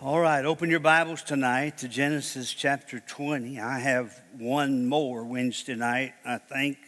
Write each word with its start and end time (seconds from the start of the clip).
All 0.00 0.20
right, 0.20 0.44
open 0.44 0.70
your 0.70 0.78
Bibles 0.78 1.24
tonight 1.24 1.78
to 1.78 1.88
Genesis 1.88 2.54
chapter 2.54 3.00
20. 3.00 3.58
I 3.58 3.80
have 3.80 4.16
one 4.38 4.86
more 4.86 5.24
Wednesday 5.24 5.74
night, 5.74 6.14
I 6.24 6.38
think. 6.38 6.78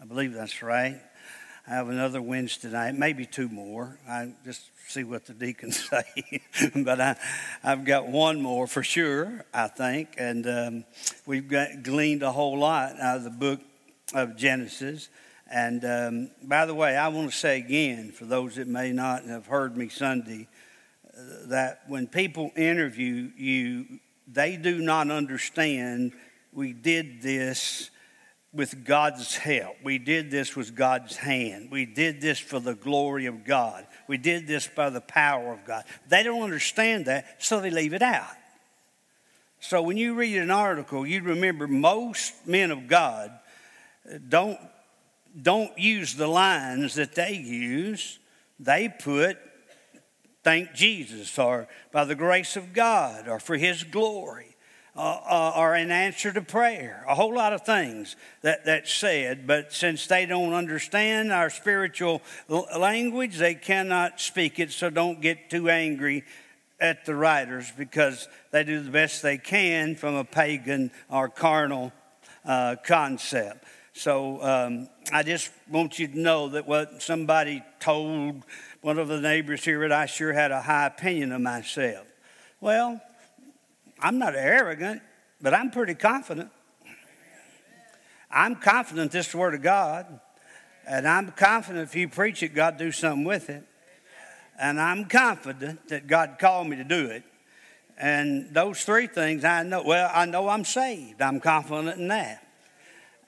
I 0.00 0.06
believe 0.06 0.32
that's 0.32 0.62
right. 0.62 0.98
I 1.66 1.70
have 1.70 1.90
another 1.90 2.22
Wednesday 2.22 2.70
night, 2.70 2.94
maybe 2.94 3.26
two 3.26 3.50
more. 3.50 3.98
I 4.08 4.32
just 4.46 4.62
see 4.86 5.04
what 5.04 5.26
the 5.26 5.34
deacons 5.34 5.90
say. 5.90 6.40
but 6.74 6.98
I, 7.02 7.16
I've 7.62 7.84
got 7.84 8.08
one 8.08 8.40
more 8.40 8.66
for 8.66 8.82
sure, 8.82 9.44
I 9.52 9.68
think. 9.68 10.14
And 10.16 10.46
um, 10.46 10.84
we've 11.26 11.48
got, 11.48 11.82
gleaned 11.82 12.22
a 12.22 12.32
whole 12.32 12.58
lot 12.58 12.98
out 12.98 13.18
of 13.18 13.24
the 13.24 13.30
book 13.30 13.60
of 14.14 14.38
Genesis. 14.38 15.10
And 15.50 15.84
um, 15.84 16.30
by 16.42 16.64
the 16.64 16.74
way, 16.74 16.96
I 16.96 17.08
want 17.08 17.30
to 17.30 17.36
say 17.36 17.58
again, 17.58 18.10
for 18.10 18.24
those 18.24 18.56
that 18.56 18.68
may 18.68 18.90
not 18.90 19.24
have 19.24 19.44
heard 19.44 19.76
me 19.76 19.90
Sunday, 19.90 20.48
that 21.48 21.82
when 21.86 22.06
people 22.06 22.50
interview 22.56 23.30
you, 23.36 24.00
they 24.26 24.56
do 24.56 24.78
not 24.78 25.10
understand 25.10 26.12
we 26.52 26.72
did 26.72 27.22
this 27.22 27.90
with 28.52 28.84
God's 28.84 29.36
help. 29.36 29.76
We 29.82 29.98
did 29.98 30.30
this 30.30 30.56
with 30.56 30.74
God's 30.74 31.16
hand. 31.16 31.70
We 31.70 31.84
did 31.84 32.20
this 32.20 32.38
for 32.38 32.58
the 32.58 32.74
glory 32.74 33.26
of 33.26 33.44
God. 33.44 33.86
We 34.06 34.16
did 34.16 34.46
this 34.46 34.66
by 34.66 34.90
the 34.90 35.00
power 35.00 35.52
of 35.52 35.64
God. 35.66 35.84
They 36.08 36.22
don't 36.22 36.42
understand 36.42 37.06
that, 37.06 37.42
so 37.42 37.60
they 37.60 37.70
leave 37.70 37.92
it 37.92 38.02
out. 38.02 38.26
So 39.60 39.82
when 39.82 39.96
you 39.96 40.14
read 40.14 40.38
an 40.38 40.50
article, 40.50 41.06
you 41.06 41.22
remember 41.22 41.66
most 41.66 42.46
men 42.46 42.70
of 42.70 42.86
God 42.86 43.30
don't, 44.28 44.58
don't 45.40 45.76
use 45.78 46.14
the 46.14 46.28
lines 46.28 46.94
that 46.94 47.14
they 47.14 47.34
use. 47.34 48.18
They 48.58 48.88
put 48.88 49.38
thank 50.42 50.72
Jesus 50.74 51.38
or 51.38 51.68
by 51.92 52.04
the 52.04 52.14
grace 52.14 52.56
of 52.56 52.72
God 52.72 53.28
or 53.28 53.38
for 53.40 53.56
His 53.56 53.84
glory 53.84 54.56
uh, 54.96 55.00
uh, 55.00 55.52
or 55.56 55.76
in 55.76 55.90
answer 55.92 56.32
to 56.32 56.42
prayer. 56.42 57.04
A 57.08 57.14
whole 57.14 57.34
lot 57.34 57.52
of 57.52 57.62
things 57.64 58.16
that, 58.42 58.64
that's 58.64 58.92
said, 58.92 59.46
but 59.46 59.72
since 59.72 60.08
they 60.08 60.26
don't 60.26 60.54
understand 60.54 61.32
our 61.32 61.50
spiritual 61.50 62.20
language, 62.48 63.38
they 63.38 63.54
cannot 63.54 64.20
speak 64.20 64.58
it, 64.58 64.72
so 64.72 64.90
don't 64.90 65.20
get 65.20 65.50
too 65.50 65.70
angry 65.70 66.24
at 66.80 67.04
the 67.06 67.14
writers 67.14 67.72
because 67.76 68.28
they 68.50 68.64
do 68.64 68.80
the 68.80 68.90
best 68.90 69.22
they 69.22 69.38
can 69.38 69.94
from 69.94 70.14
a 70.14 70.24
pagan 70.24 70.90
or 71.08 71.28
carnal 71.28 71.92
uh, 72.44 72.76
concept. 72.84 73.64
So 73.92 74.42
um, 74.42 74.88
I 75.12 75.22
just 75.22 75.50
want 75.68 75.98
you 75.98 76.08
to 76.08 76.18
know 76.18 76.48
that 76.50 76.68
what 76.68 77.02
somebody 77.02 77.62
told 77.80 78.44
one 78.80 78.98
of 78.98 79.08
the 79.08 79.20
neighbors 79.20 79.64
here 79.64 79.80
that 79.80 79.92
I 79.92 80.06
sure 80.06 80.32
had 80.32 80.50
a 80.52 80.62
high 80.62 80.86
opinion 80.86 81.32
of 81.32 81.40
myself. 81.40 82.06
Well, 82.60 83.00
I'm 84.00 84.18
not 84.18 84.34
arrogant, 84.36 85.02
but 85.40 85.52
I'm 85.54 85.70
pretty 85.70 85.94
confident. 85.94 86.50
I'm 88.30 88.56
confident 88.56 89.10
this 89.10 89.26
is 89.26 89.32
the 89.32 89.38
Word 89.38 89.54
of 89.54 89.62
God, 89.62 90.20
and 90.86 91.08
I'm 91.08 91.30
confident 91.32 91.88
if 91.88 91.96
you 91.96 92.08
preach 92.08 92.42
it, 92.42 92.54
God 92.54 92.76
do 92.76 92.92
something 92.92 93.24
with 93.24 93.50
it. 93.50 93.64
And 94.60 94.80
I'm 94.80 95.04
confident 95.04 95.88
that 95.88 96.06
God 96.06 96.36
called 96.40 96.66
me 96.68 96.76
to 96.76 96.84
do 96.84 97.06
it. 97.06 97.22
And 97.96 98.52
those 98.52 98.84
three 98.84 99.06
things 99.06 99.44
I 99.44 99.62
know, 99.62 99.82
well, 99.82 100.10
I 100.12 100.24
know 100.26 100.48
I'm 100.48 100.64
saved. 100.64 101.22
I'm 101.22 101.40
confident 101.40 101.98
in 101.98 102.08
that. 102.08 102.44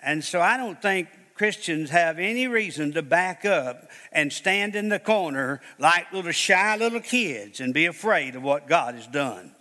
And 0.03 0.25
so 0.25 0.41
I 0.41 0.57
don't 0.57 0.81
think 0.81 1.09
Christians 1.41 1.89
have 1.89 2.19
any 2.19 2.47
reason 2.47 2.93
to 2.93 3.01
back 3.01 3.47
up 3.47 3.89
and 4.13 4.31
stand 4.31 4.77
in 4.77 4.91
the 4.91 4.99
corner 4.99 5.63
like 5.79 6.13
little 6.13 6.33
shy 6.33 6.77
little 6.77 7.01
kids 7.01 7.61
and 7.61 7.73
be 7.73 7.87
afraid 7.87 8.37
of 8.37 8.43
what 8.43 8.69
God 8.69 8.95
has 8.95 9.07
done. 9.07 9.53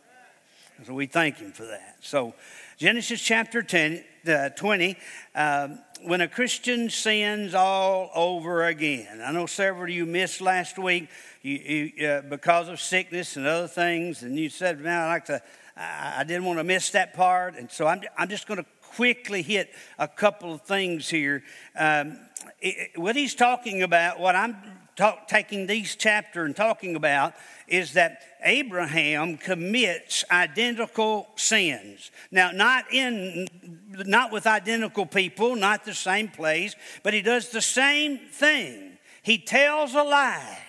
So 0.86 0.94
we 0.94 1.06
thank 1.06 1.38
Him 1.38 1.54
for 1.54 1.64
that. 1.64 1.96
So, 2.02 2.34
Genesis 2.76 3.22
chapter 3.22 3.64
10, 3.64 4.04
uh, 4.28 4.50
20, 4.50 4.98
um, 5.36 5.80
when 6.04 6.20
a 6.20 6.28
Christian 6.28 6.90
sins 6.90 7.54
all 7.54 8.12
over 8.14 8.66
again. 8.66 9.22
I 9.26 9.32
know 9.32 9.46
several 9.46 9.84
of 9.84 9.90
you 9.90 10.06
missed 10.06 10.42
last 10.42 10.78
week 10.78 11.08
you, 11.44 11.92
you, 11.96 12.08
uh, 12.10 12.22
because 12.24 12.68
of 12.68 12.82
sickness 12.82 13.38
and 13.38 13.48
other 13.48 13.70
things, 13.70 14.22
and 14.22 14.38
you 14.38 14.50
said, 14.50 14.82
Man, 14.82 15.02
I 15.02 15.08
like 15.08 15.26
to. 15.28 15.42
I, 15.78 16.16
I 16.18 16.24
didn't 16.26 16.44
want 16.44 16.60
to 16.60 16.66
miss 16.66 16.90
that 16.90 17.14
part, 17.14 17.56
and 17.56 17.72
so 17.72 17.88
I'm, 17.88 18.02
I'm 18.18 18.28
just 18.28 18.48
going 18.48 18.62
to 18.62 18.66
quickly 18.96 19.42
hit 19.42 19.70
a 19.98 20.08
couple 20.08 20.54
of 20.54 20.62
things 20.62 21.10
here. 21.10 21.44
Um, 21.78 22.20
it, 22.62 22.98
what 22.98 23.16
he's 23.16 23.36
talking 23.36 23.84
about, 23.84 24.20
what 24.20 24.36
I'm 24.36 24.58
talk, 24.96 25.28
taking 25.28 25.66
these 25.66 25.96
chapter 25.96 26.44
and 26.44 26.56
talking 26.56 26.96
about, 26.96 27.34
is 27.68 27.94
that 27.94 28.22
Abraham 28.44 29.38
commits 29.38 30.26
identical 30.30 31.28
sins. 31.36 32.12
Now, 32.32 32.52
not 32.52 32.94
in, 32.94 33.48
not 33.94 34.32
with 34.32 34.46
identical 34.46 35.06
people, 35.06 35.56
not 35.56 35.86
the 35.86 35.94
same 35.94 36.28
place, 36.28 36.76
but 37.04 37.14
he 37.14 37.22
does 37.22 37.50
the 37.50 37.62
same 37.62 38.18
thing. 38.18 38.98
He 39.22 39.38
tells 39.38 39.96
a 39.96 40.04
lie. 40.04 40.60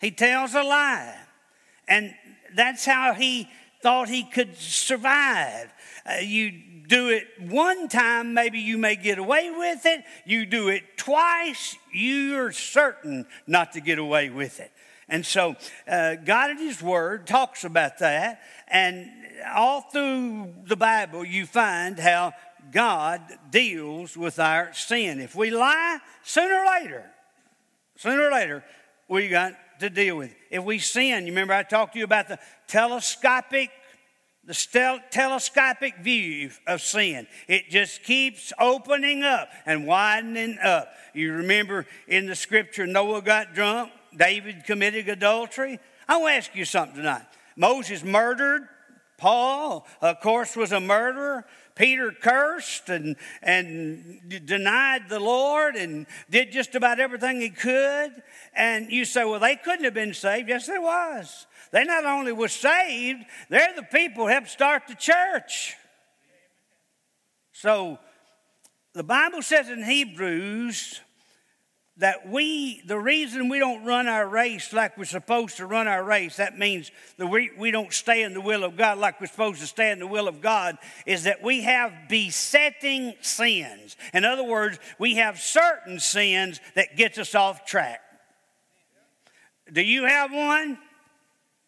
He 0.00 0.10
tells 0.10 0.54
a 0.54 0.62
lie, 0.62 1.16
and 1.88 2.14
that's 2.54 2.84
how 2.84 3.14
he 3.14 3.48
thought 3.82 4.08
he 4.08 4.24
could 4.24 4.56
survive. 4.56 5.72
Uh, 6.04 6.20
you 6.20 6.52
do 6.86 7.08
it 7.08 7.26
one 7.38 7.88
time, 7.88 8.34
maybe 8.34 8.58
you 8.58 8.78
may 8.78 8.96
get 8.96 9.18
away 9.18 9.50
with 9.50 9.84
it. 9.86 10.04
You 10.24 10.46
do 10.46 10.68
it 10.68 10.96
twice, 10.96 11.76
you're 11.92 12.52
certain 12.52 13.26
not 13.46 13.72
to 13.72 13.80
get 13.80 13.98
away 13.98 14.30
with 14.30 14.60
it. 14.60 14.70
And 15.08 15.24
so, 15.24 15.54
uh, 15.86 16.16
God 16.16 16.50
in 16.50 16.58
His 16.58 16.82
Word 16.82 17.26
talks 17.26 17.64
about 17.64 17.98
that. 17.98 18.40
And 18.66 19.08
all 19.54 19.82
through 19.82 20.52
the 20.64 20.76
Bible, 20.76 21.24
you 21.24 21.46
find 21.46 21.98
how 21.98 22.32
God 22.72 23.20
deals 23.50 24.16
with 24.16 24.38
our 24.38 24.72
sin. 24.74 25.20
If 25.20 25.36
we 25.36 25.50
lie, 25.50 25.98
sooner 26.24 26.54
or 26.56 26.66
later, 26.66 27.04
sooner 27.96 28.28
or 28.28 28.32
later, 28.32 28.64
we 29.08 29.28
got 29.28 29.52
to 29.78 29.90
deal 29.90 30.16
with 30.16 30.30
it. 30.30 30.36
If 30.50 30.64
we 30.64 30.78
sin, 30.78 31.26
you 31.26 31.32
remember 31.32 31.54
I 31.54 31.62
talked 31.62 31.92
to 31.92 31.98
you 31.98 32.04
about 32.04 32.26
the 32.28 32.38
telescopic 32.66 33.70
the 34.46 35.00
telescopic 35.10 35.98
view 35.98 36.50
of 36.66 36.80
sin. 36.80 37.26
It 37.48 37.68
just 37.68 38.04
keeps 38.04 38.52
opening 38.58 39.22
up 39.22 39.48
and 39.66 39.86
widening 39.86 40.58
up. 40.62 40.92
You 41.14 41.32
remember 41.34 41.86
in 42.06 42.26
the 42.26 42.36
scripture, 42.36 42.86
Noah 42.86 43.22
got 43.22 43.54
drunk, 43.54 43.90
David 44.16 44.64
committed 44.64 45.08
adultery. 45.08 45.80
I 46.08 46.18
want 46.18 46.32
to 46.32 46.36
ask 46.36 46.54
you 46.54 46.64
something 46.64 46.96
tonight. 46.96 47.26
Moses 47.56 48.04
murdered, 48.04 48.68
Paul, 49.18 49.86
of 50.00 50.20
course, 50.20 50.54
was 50.54 50.72
a 50.72 50.80
murderer. 50.80 51.44
Peter 51.76 52.10
cursed 52.10 52.88
and, 52.88 53.16
and 53.42 54.20
denied 54.46 55.08
the 55.08 55.20
Lord 55.20 55.76
and 55.76 56.06
did 56.30 56.50
just 56.50 56.74
about 56.74 56.98
everything 56.98 57.40
he 57.40 57.50
could. 57.50 58.10
And 58.54 58.90
you 58.90 59.04
say, 59.04 59.24
well, 59.24 59.38
they 59.38 59.56
couldn't 59.56 59.84
have 59.84 59.94
been 59.94 60.14
saved. 60.14 60.48
Yes, 60.48 60.66
they 60.66 60.78
was. 60.78 61.46
They 61.70 61.84
not 61.84 62.06
only 62.06 62.32
were 62.32 62.48
saved, 62.48 63.24
they're 63.50 63.74
the 63.76 63.82
people 63.82 64.24
who 64.24 64.30
helped 64.32 64.48
start 64.48 64.84
the 64.88 64.94
church. 64.94 65.76
So 67.52 67.98
the 68.94 69.04
Bible 69.04 69.42
says 69.42 69.68
in 69.68 69.84
Hebrews 69.84 71.00
that 71.98 72.28
we, 72.28 72.82
the 72.86 72.98
reason 72.98 73.48
we 73.48 73.58
don't 73.58 73.84
run 73.84 74.06
our 74.06 74.28
race 74.28 74.72
like 74.72 74.98
we're 74.98 75.04
supposed 75.04 75.56
to 75.56 75.66
run 75.66 75.88
our 75.88 76.04
race, 76.04 76.36
that 76.36 76.58
means 76.58 76.90
that 77.16 77.26
we, 77.26 77.50
we 77.56 77.70
don't 77.70 77.92
stay 77.92 78.22
in 78.22 78.34
the 78.34 78.40
will 78.40 78.64
of 78.64 78.76
God 78.76 78.98
like 78.98 79.18
we're 79.18 79.26
supposed 79.28 79.60
to 79.60 79.66
stay 79.66 79.90
in 79.90 79.98
the 79.98 80.06
will 80.06 80.28
of 80.28 80.42
God, 80.42 80.76
is 81.06 81.24
that 81.24 81.42
we 81.42 81.62
have 81.62 81.92
besetting 82.08 83.14
sins. 83.22 83.96
In 84.12 84.26
other 84.26 84.44
words, 84.44 84.78
we 84.98 85.14
have 85.14 85.38
certain 85.38 85.98
sins 85.98 86.60
that 86.74 86.96
gets 86.96 87.16
us 87.18 87.34
off 87.34 87.64
track. 87.64 88.00
Do 89.72 89.80
you 89.80 90.04
have 90.04 90.32
one? 90.32 90.78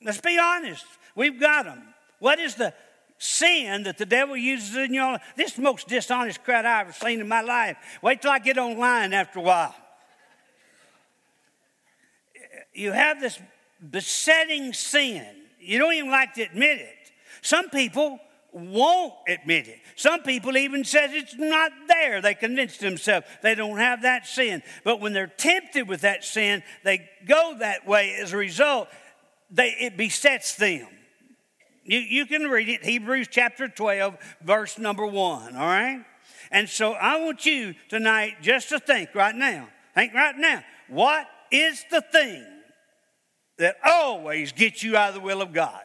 Let's 0.02 0.20
be 0.20 0.38
honest. 0.38 0.84
We've 1.16 1.40
got 1.40 1.64
them. 1.64 1.82
What 2.18 2.38
is 2.38 2.54
the 2.54 2.74
sin 3.16 3.84
that 3.84 3.96
the 3.96 4.06
devil 4.06 4.36
uses 4.36 4.76
in 4.76 4.92
your 4.92 5.12
life? 5.12 5.22
This 5.36 5.52
is 5.52 5.56
the 5.56 5.62
most 5.62 5.88
dishonest 5.88 6.44
crowd 6.44 6.66
I've 6.66 6.88
ever 6.88 6.92
seen 6.92 7.20
in 7.20 7.28
my 7.28 7.40
life. 7.40 7.78
Wait 8.02 8.20
till 8.20 8.30
I 8.30 8.40
get 8.40 8.58
online 8.58 9.14
after 9.14 9.38
a 9.38 9.42
while. 9.42 9.74
You 12.78 12.92
have 12.92 13.20
this 13.20 13.38
besetting 13.90 14.72
sin. 14.72 15.26
You 15.60 15.78
don't 15.78 15.94
even 15.94 16.10
like 16.10 16.34
to 16.34 16.42
admit 16.42 16.80
it. 16.80 17.12
Some 17.42 17.70
people 17.70 18.20
won't 18.52 19.14
admit 19.28 19.68
it. 19.68 19.80
Some 19.96 20.22
people 20.22 20.56
even 20.56 20.84
says 20.84 21.10
it's 21.12 21.36
not 21.36 21.72
there. 21.88 22.22
They 22.22 22.34
convince 22.34 22.78
themselves 22.78 23.26
they 23.42 23.54
don't 23.54 23.78
have 23.78 24.02
that 24.02 24.26
sin. 24.26 24.62
But 24.84 25.00
when 25.00 25.12
they're 25.12 25.26
tempted 25.26 25.88
with 25.88 26.02
that 26.02 26.24
sin, 26.24 26.62
they 26.84 27.08
go 27.26 27.56
that 27.58 27.86
way 27.86 28.14
as 28.14 28.32
a 28.32 28.36
result 28.36 28.88
they, 29.50 29.74
it 29.80 29.96
besets 29.96 30.56
them. 30.56 30.86
You, 31.84 31.98
you 31.98 32.26
can 32.26 32.44
read 32.44 32.68
it, 32.68 32.84
Hebrews 32.84 33.28
chapter 33.30 33.66
12, 33.66 34.16
verse 34.42 34.78
number 34.78 35.06
1, 35.06 35.56
all 35.56 35.66
right? 35.66 36.04
And 36.50 36.68
so 36.68 36.92
I 36.92 37.24
want 37.24 37.46
you 37.46 37.74
tonight 37.88 38.42
just 38.42 38.68
to 38.68 38.78
think 38.78 39.14
right 39.14 39.34
now, 39.34 39.68
think 39.94 40.12
right 40.12 40.36
now, 40.36 40.62
what 40.88 41.26
is 41.50 41.84
the 41.90 42.02
thing 42.02 42.44
that 43.58 43.76
always 43.84 44.52
gets 44.52 44.82
you 44.82 44.96
out 44.96 45.10
of 45.10 45.14
the 45.14 45.20
will 45.20 45.42
of 45.42 45.52
God? 45.52 45.82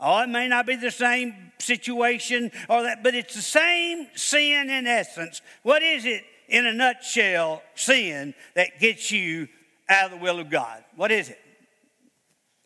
Oh, 0.00 0.22
it 0.22 0.28
may 0.28 0.48
not 0.48 0.66
be 0.66 0.76
the 0.76 0.90
same 0.90 1.52
situation 1.58 2.50
or 2.68 2.82
that, 2.82 3.02
but 3.02 3.14
it's 3.14 3.34
the 3.34 3.42
same 3.42 4.08
sin 4.14 4.68
in 4.68 4.86
essence. 4.86 5.40
What 5.62 5.82
is 5.82 6.04
it 6.04 6.24
in 6.48 6.66
a 6.66 6.72
nutshell, 6.72 7.62
sin 7.74 8.34
that 8.54 8.80
gets 8.80 9.10
you 9.10 9.48
out 9.88 10.12
of 10.12 10.18
the 10.18 10.24
will 10.24 10.40
of 10.40 10.50
God? 10.50 10.84
What 10.96 11.10
is 11.10 11.28
it? 11.28 11.38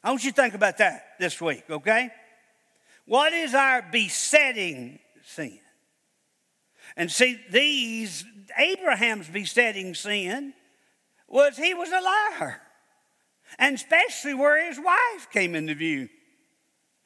I 0.03 0.11
want 0.11 0.25
you 0.25 0.31
to 0.31 0.37
think 0.37 0.55
about 0.55 0.79
that 0.79 1.15
this 1.19 1.41
week, 1.41 1.65
okay? 1.69 2.11
What 3.07 3.33
is 3.33 3.55
our 3.55 3.83
besetting 3.83 4.99
sin? 5.25 5.59
And 6.97 7.11
see, 7.11 7.39
these, 7.51 8.25
Abraham's 8.57 9.29
besetting 9.29 9.95
sin 9.95 10.55
was 11.29 11.57
he 11.57 11.75
was 11.75 11.91
a 11.91 12.01
liar. 12.01 12.61
And 13.59 13.75
especially 13.75 14.35
where 14.35 14.67
his 14.67 14.79
wife 14.79 15.29
came 15.33 15.55
into 15.55 15.75
view. 15.75 16.09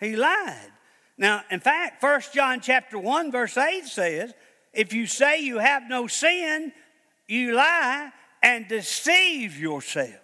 He 0.01 0.17
lied. 0.17 0.73
Now, 1.19 1.43
in 1.51 1.61
fact, 1.61 2.03
1 2.03 2.21
John 2.35 2.61
chapter 2.61 2.99
1, 2.99 3.31
verse 3.31 3.57
8 3.57 3.85
says, 3.85 4.35
if 4.73 4.93
you 4.93 5.07
say 5.07 5.43
you 5.43 5.59
have 5.59 5.83
no 5.89 6.07
sin, 6.07 6.73
you 7.29 7.55
lie 7.55 8.11
and 8.43 8.67
deceive 8.67 9.59
yourselves. 9.59 10.17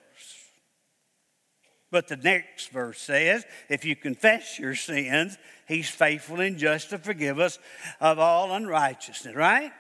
But 1.91 2.09
the 2.09 2.17
next 2.17 2.71
verse 2.71 3.01
says, 3.01 3.45
if 3.69 3.85
you 3.85 3.97
confess 3.97 4.59
your 4.59 4.75
sins, 4.75 5.39
he's 5.67 5.89
faithful 5.89 6.41
and 6.41 6.59
just 6.59 6.91
to 6.91 6.99
forgive 6.99 7.39
us 7.39 7.59
of 8.01 8.19
all 8.19 8.53
unrighteousness, 8.53 9.35
right? 9.35 9.73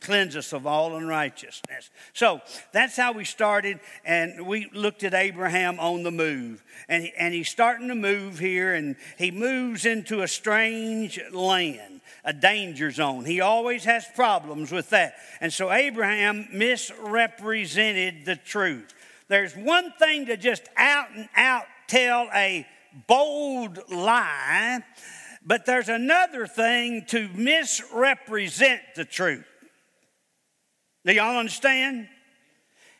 Cleanse 0.00 0.36
us 0.36 0.52
of 0.52 0.66
all 0.66 0.96
unrighteousness. 0.96 1.90
So 2.12 2.40
that's 2.72 2.96
how 2.96 3.12
we 3.12 3.24
started, 3.24 3.80
and 4.04 4.46
we 4.46 4.68
looked 4.72 5.02
at 5.02 5.14
Abraham 5.14 5.78
on 5.80 6.02
the 6.02 6.10
move. 6.10 6.62
And, 6.88 7.10
and 7.16 7.32
he's 7.32 7.48
starting 7.48 7.88
to 7.88 7.94
move 7.94 8.38
here, 8.38 8.74
and 8.74 8.96
he 9.18 9.30
moves 9.30 9.86
into 9.86 10.22
a 10.22 10.28
strange 10.28 11.18
land, 11.32 12.00
a 12.24 12.32
danger 12.32 12.90
zone. 12.90 13.24
He 13.24 13.40
always 13.40 13.84
has 13.84 14.04
problems 14.14 14.70
with 14.70 14.90
that. 14.90 15.14
And 15.40 15.52
so 15.52 15.72
Abraham 15.72 16.48
misrepresented 16.52 18.24
the 18.24 18.36
truth. 18.36 18.92
There's 19.28 19.56
one 19.56 19.92
thing 19.98 20.26
to 20.26 20.36
just 20.36 20.62
out 20.76 21.08
and 21.14 21.28
out 21.34 21.64
tell 21.88 22.28
a 22.34 22.66
bold 23.06 23.78
lie, 23.90 24.80
but 25.44 25.64
there's 25.64 25.88
another 25.88 26.46
thing 26.46 27.04
to 27.06 27.28
misrepresent 27.34 28.80
the 28.94 29.04
truth. 29.04 29.46
Do 31.04 31.12
y'all 31.12 31.38
understand? 31.38 32.08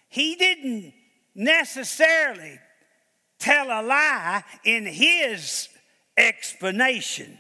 He 0.08 0.34
didn't 0.34 0.92
necessarily 1.34 2.58
tell 3.38 3.66
a 3.66 3.82
lie 3.82 4.44
in 4.64 4.86
his 4.86 5.68
explanation, 6.16 7.38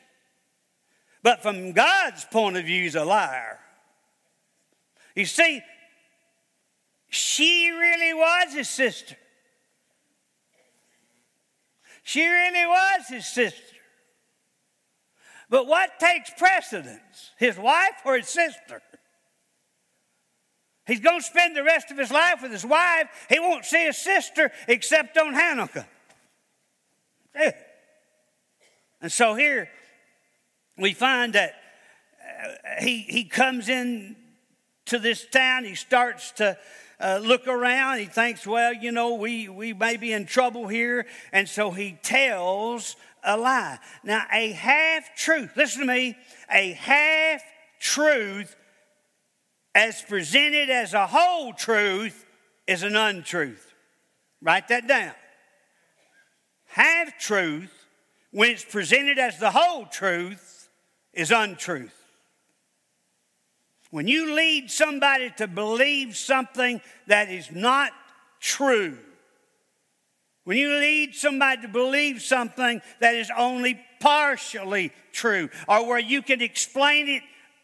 but 1.22 1.42
from 1.42 1.72
God's 1.72 2.24
point 2.24 2.56
of 2.56 2.64
view, 2.64 2.82
he's 2.82 2.94
a 2.94 3.04
liar. 3.04 3.58
You 5.14 5.26
see, 5.26 5.60
she 7.08 7.70
really 7.70 8.14
was 8.14 8.54
his 8.54 8.68
sister. 8.68 9.16
She 12.02 12.26
really 12.26 12.66
was 12.66 13.08
his 13.08 13.26
sister. 13.26 13.76
But 15.50 15.66
what 15.66 16.00
takes 16.00 16.30
precedence, 16.36 17.30
his 17.38 17.58
wife 17.58 18.00
or 18.06 18.16
his 18.16 18.28
sister? 18.28 18.80
He's 20.86 21.00
going 21.00 21.20
to 21.20 21.26
spend 21.26 21.56
the 21.56 21.62
rest 21.62 21.90
of 21.90 21.98
his 21.98 22.10
life 22.10 22.42
with 22.42 22.50
his 22.50 22.66
wife. 22.66 23.08
He 23.28 23.38
won't 23.38 23.64
see 23.64 23.86
his 23.86 23.98
sister 23.98 24.50
except 24.66 25.16
on 25.16 25.32
Hanukkah. 25.32 25.86
And 29.00 29.10
so 29.10 29.34
here 29.34 29.68
we 30.76 30.92
find 30.92 31.32
that 31.34 31.54
uh, 32.20 32.82
he, 32.82 32.98
he 32.98 33.24
comes 33.24 33.68
in 33.68 34.16
to 34.86 34.98
this 34.98 35.24
town. 35.26 35.64
He 35.64 35.74
starts 35.74 36.32
to 36.32 36.58
uh, 37.00 37.20
look 37.22 37.46
around. 37.46 37.98
He 37.98 38.06
thinks, 38.06 38.46
well, 38.46 38.72
you 38.72 38.92
know, 38.92 39.14
we, 39.14 39.48
we 39.48 39.72
may 39.72 39.96
be 39.96 40.12
in 40.12 40.26
trouble 40.26 40.68
here. 40.68 41.06
And 41.32 41.48
so 41.48 41.70
he 41.70 41.98
tells 42.02 42.96
a 43.24 43.36
lie. 43.36 43.78
Now, 44.02 44.24
a 44.32 44.52
half 44.52 45.14
truth, 45.16 45.56
listen 45.56 45.82
to 45.82 45.86
me, 45.86 46.16
a 46.50 46.72
half 46.72 47.42
truth 47.78 48.56
as 49.74 50.02
presented 50.02 50.70
as 50.70 50.94
a 50.94 51.06
whole 51.06 51.52
truth 51.52 52.26
is 52.66 52.82
an 52.82 52.96
untruth. 52.96 53.72
Write 54.40 54.68
that 54.68 54.86
down. 54.86 55.12
Half 56.66 57.18
truth, 57.18 57.72
when 58.30 58.50
it's 58.50 58.64
presented 58.64 59.18
as 59.18 59.38
the 59.38 59.50
whole 59.50 59.86
truth, 59.86 60.68
is 61.12 61.30
untruth. 61.30 61.98
When 63.90 64.08
you 64.08 64.34
lead 64.34 64.70
somebody 64.70 65.30
to 65.36 65.46
believe 65.46 66.16
something 66.16 66.80
that 67.08 67.28
is 67.28 67.50
not 67.52 67.92
true, 68.40 68.96
when 70.44 70.56
you 70.56 70.70
lead 70.70 71.14
somebody 71.14 71.62
to 71.62 71.68
believe 71.68 72.22
something 72.22 72.80
that 73.00 73.14
is 73.14 73.30
only 73.36 73.78
partially 74.00 74.92
true, 75.12 75.50
or 75.68 75.86
where 75.86 75.98
you 75.98 76.22
can 76.22 76.40
explain 76.40 77.06
it 77.08 77.22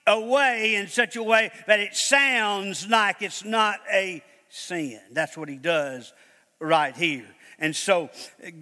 away 0.08 0.74
in 0.74 0.88
such 0.88 1.14
a 1.14 1.22
way 1.22 1.50
that 1.66 1.78
it 1.78 1.94
sounds 1.94 2.88
like 2.88 3.22
it's 3.22 3.44
not 3.44 3.78
a 3.92 4.22
sin. 4.48 5.00
That's 5.12 5.36
what 5.36 5.48
he 5.48 5.56
does 5.56 6.12
right 6.58 6.96
here. 6.96 7.26
And 7.60 7.74
so, 7.74 8.10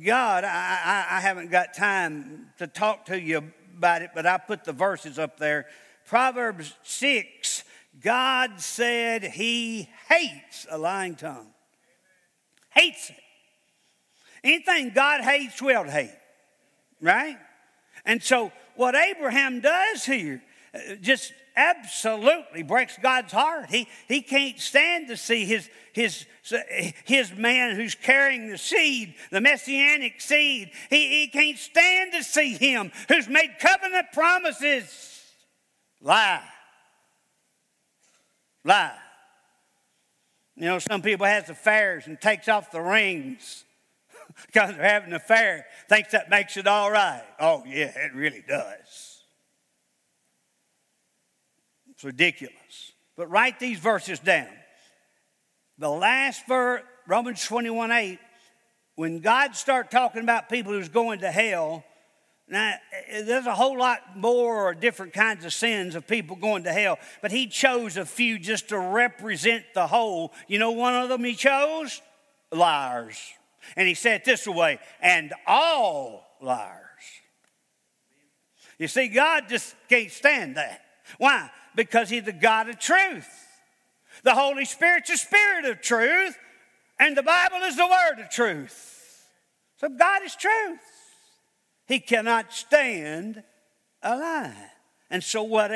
God, 0.05 0.45
I, 0.45 1.07
I, 1.11 1.21
haven't 1.21 1.51
got 1.51 1.75
time 1.75 2.47
to 2.59 2.67
talk 2.67 3.07
to 3.07 3.21
you 3.21 3.53
about 3.77 4.03
it, 4.03 4.11
but 4.15 4.25
I 4.27 4.39
put 4.39 4.65
the 4.65 4.73
verses 4.73 5.19
up 5.19 5.39
there 5.39 5.67
Proverbs 6.07 6.73
6, 6.85 7.65
God 8.01 8.61
said 8.61 9.25
he 9.25 9.89
hates 10.09 10.67
a 10.71 10.79
lying 10.79 11.17
tongue. 11.17 11.49
Hates 12.71 13.11
it. 13.11 13.17
Anything 14.45 14.91
God 14.95 15.23
hates, 15.23 15.61
we'll 15.61 15.85
hate. 15.85 16.17
Right? 17.01 17.37
And 18.05 18.23
so, 18.23 18.53
what 18.77 18.95
Abraham 18.95 19.61
does 19.61 20.05
here 20.05 20.43
just 21.01 21.33
absolutely 21.57 22.63
breaks 22.63 22.99
God's 22.99 23.33
heart. 23.33 23.71
He, 23.71 23.89
he 24.09 24.21
can't 24.21 24.61
stand 24.61 25.09
to 25.09 25.17
see 25.17 25.45
his, 25.45 25.71
his, 25.93 26.27
his 27.05 27.33
man 27.35 27.77
who's 27.77 27.95
carrying 27.95 28.49
the 28.49 28.59
seed, 28.59 29.15
the 29.31 29.41
messianic 29.41 30.21
seed. 30.21 30.71
He, 30.91 31.21
he 31.21 31.29
can't 31.29 31.59
stand 31.59 32.13
to 32.13 32.23
see 32.23 32.55
him 32.55 32.93
who's 33.09 33.29
made 33.29 33.57
covenant 33.59 34.09
promises 34.13 35.17
Lie. 36.01 36.43
Lie. 38.65 38.97
You 40.55 40.67
know, 40.67 40.79
some 40.79 41.03
people 41.03 41.27
has 41.27 41.51
affairs 41.51 42.07
and 42.07 42.21
takes 42.21 42.49
off 42.49 42.71
the 42.71 42.81
rings 42.81 43.65
because 44.47 44.77
they're 44.77 44.89
having 44.89 45.11
an 45.11 45.17
affair, 45.17 45.67
thinks 45.89 46.13
that 46.13 46.31
makes 46.31 46.57
it 46.57 46.67
all 46.67 46.91
right. 46.91 47.25
Oh, 47.41 47.65
yeah, 47.67 47.93
it 47.97 48.15
really 48.15 48.45
does. 48.47 49.16
It's 51.97 52.05
ridiculous. 52.05 52.93
But 53.17 53.31
write 53.31 53.59
these 53.59 53.79
verses 53.79 54.19
down. 54.19 54.49
The 55.79 55.91
last 55.91 56.47
verse, 56.47 56.83
Romans 57.07 57.45
21 57.45 57.91
8, 57.91 58.19
when 58.95 59.21
God 59.21 59.57
started 59.57 59.91
talking 59.91 60.23
about 60.23 60.49
people 60.49 60.73
who's 60.73 60.89
going 60.89 61.21
to 61.21 61.31
hell, 61.31 61.85
now, 62.49 62.75
eh, 63.09 63.23
there's 63.23 63.47
a 63.47 63.55
whole 63.55 63.77
lot 63.77 64.17
more 64.17 64.73
different 64.73 65.13
kinds 65.13 65.45
of 65.45 65.53
sins 65.53 65.95
of 65.95 66.07
people 66.07 66.37
going 66.37 66.65
to 66.65 66.73
hell, 66.73 66.99
but 67.21 67.33
he 67.33 67.49
chose 67.49 67.97
a 67.97 68.05
few 68.05 68.39
just 68.39 68.69
to 68.69 68.79
represent 68.79 69.65
the 69.75 69.87
whole. 69.87 70.33
You 70.47 70.59
know, 70.59 70.71
one 70.71 70.95
of 70.95 71.09
them 71.09 71.25
he 71.25 71.35
chose? 71.35 72.01
Liars. 72.53 73.19
And 73.75 73.89
he 73.89 73.95
said 73.95 74.23
this 74.25 74.47
way, 74.47 74.79
and 75.01 75.35
all 75.47 76.25
liars. 76.41 76.77
You 78.79 78.87
see, 78.87 79.09
God 79.09 79.49
just 79.49 79.75
can't 79.89 80.13
stand 80.13 80.57
that. 80.57 80.83
Why? 81.19 81.51
Because 81.77 82.11
he's 82.11 82.25
the 82.25 82.33
God 82.33 82.69
of 82.69 82.81
truth. 82.81 83.29
The 84.25 84.35
Holy 84.35 84.65
Spirit's 84.65 85.11
the 85.11 85.17
Spirit 85.17 85.67
of 85.67 85.81
truth, 85.81 86.37
and 86.99 87.17
the 87.17 87.23
Bible 87.23 87.59
is 87.59 87.77
the 87.77 87.87
Word 87.87 88.25
of 88.25 88.31
truth. 88.31 89.25
So 89.77 89.89
God 89.89 90.23
is 90.25 90.35
truth. 90.35 90.81
He 91.87 92.01
cannot 92.01 92.53
stand 92.53 93.45
a 94.03 94.17
lie. 94.17 94.71
And 95.09 95.23
so, 95.23 95.45
what 95.45 95.71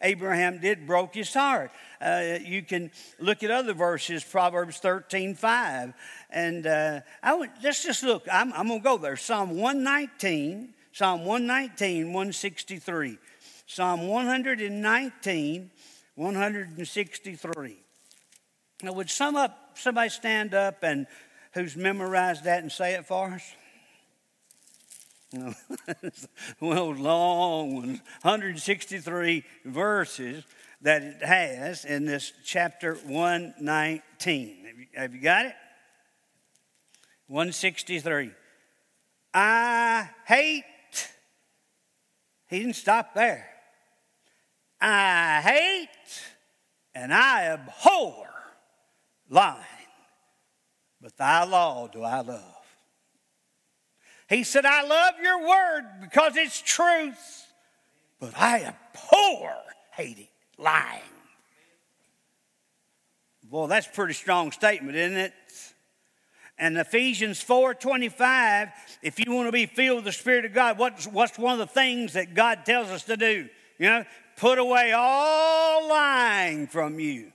Abraham 0.00 0.58
did 0.58 0.86
broke 0.86 1.14
his 1.14 1.34
heart. 1.34 1.72
Uh, 2.00 2.38
you 2.42 2.62
can 2.62 2.90
look 3.18 3.42
at 3.42 3.50
other 3.50 3.74
verses, 3.74 4.24
Proverbs 4.24 4.78
13 4.78 5.34
5. 5.34 5.92
And 6.30 6.66
uh, 6.66 7.00
I 7.22 7.34
would, 7.34 7.50
let's 7.62 7.84
just 7.84 8.02
look. 8.02 8.26
I'm, 8.32 8.50
I'm 8.54 8.68
going 8.68 8.80
to 8.80 8.84
go 8.84 8.96
there. 8.96 9.16
Psalm 9.16 9.58
119, 9.58 10.72
Psalm 10.92 11.26
119, 11.26 12.06
163. 12.06 13.18
Psalm 13.74 14.06
119, 14.06 15.70
163. 16.14 17.76
Now, 18.82 18.92
would 18.92 19.08
some 19.08 19.34
up, 19.34 19.78
somebody 19.78 20.10
stand 20.10 20.52
up 20.52 20.82
and 20.82 21.06
who's 21.54 21.74
memorized 21.74 22.44
that 22.44 22.62
and 22.62 22.70
say 22.70 22.92
it 22.92 23.06
for 23.06 23.28
us? 23.30 23.54
well, 26.60 26.92
long 26.92 27.76
ones, 27.76 28.00
163 28.20 29.42
verses 29.64 30.44
that 30.82 31.02
it 31.02 31.22
has 31.22 31.86
in 31.86 32.04
this 32.04 32.34
chapter 32.44 32.96
119. 32.96 34.66
Have 34.66 34.78
you, 34.78 34.86
have 34.94 35.14
you 35.14 35.20
got 35.22 35.46
it? 35.46 35.54
163. 37.28 38.32
I 39.32 40.10
hate, 40.26 40.64
he 42.48 42.58
didn't 42.58 42.76
stop 42.76 43.14
there. 43.14 43.48
I 44.84 45.40
hate 45.42 45.88
and 46.92 47.14
I 47.14 47.44
abhor 47.44 48.28
lying, 49.30 49.58
but 51.00 51.16
thy 51.16 51.44
law 51.44 51.86
do 51.86 52.02
I 52.02 52.20
love. 52.20 52.42
He 54.28 54.42
said, 54.42 54.66
I 54.66 54.82
love 54.82 55.14
your 55.22 55.46
word 55.48 55.84
because 56.00 56.36
it's 56.36 56.60
truth, 56.60 57.46
but 58.18 58.32
I 58.36 58.64
abhor 58.64 59.54
hating, 59.92 60.26
lying. 60.58 61.00
Boy, 63.44 63.68
that's 63.68 63.86
a 63.86 63.90
pretty 63.90 64.14
strong 64.14 64.50
statement, 64.50 64.96
isn't 64.96 65.16
it? 65.16 65.32
And 66.58 66.76
Ephesians 66.76 67.42
4:25, 67.42 68.72
if 69.02 69.18
you 69.18 69.32
want 69.32 69.46
to 69.46 69.52
be 69.52 69.66
filled 69.66 69.96
with 69.96 70.04
the 70.06 70.12
Spirit 70.12 70.44
of 70.44 70.52
God, 70.52 70.78
what's, 70.78 71.06
what's 71.06 71.38
one 71.38 71.52
of 71.52 71.58
the 71.58 71.72
things 71.72 72.14
that 72.14 72.34
God 72.34 72.64
tells 72.64 72.88
us 72.88 73.04
to 73.04 73.16
do? 73.16 73.48
You 73.78 73.86
know, 73.90 74.04
put 74.36 74.58
away 74.58 74.92
all 74.92 75.88
lying 75.88 76.66
from 76.66 76.98
you. 76.98 77.32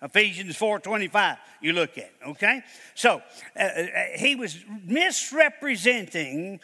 Ephesians 0.00 0.56
4:25 0.56 1.38
you 1.60 1.72
look 1.72 1.98
at, 1.98 2.12
okay? 2.24 2.62
So, 2.94 3.22
uh, 3.58 3.62
uh, 3.62 3.86
he 4.14 4.36
was 4.36 4.56
misrepresenting 4.84 6.60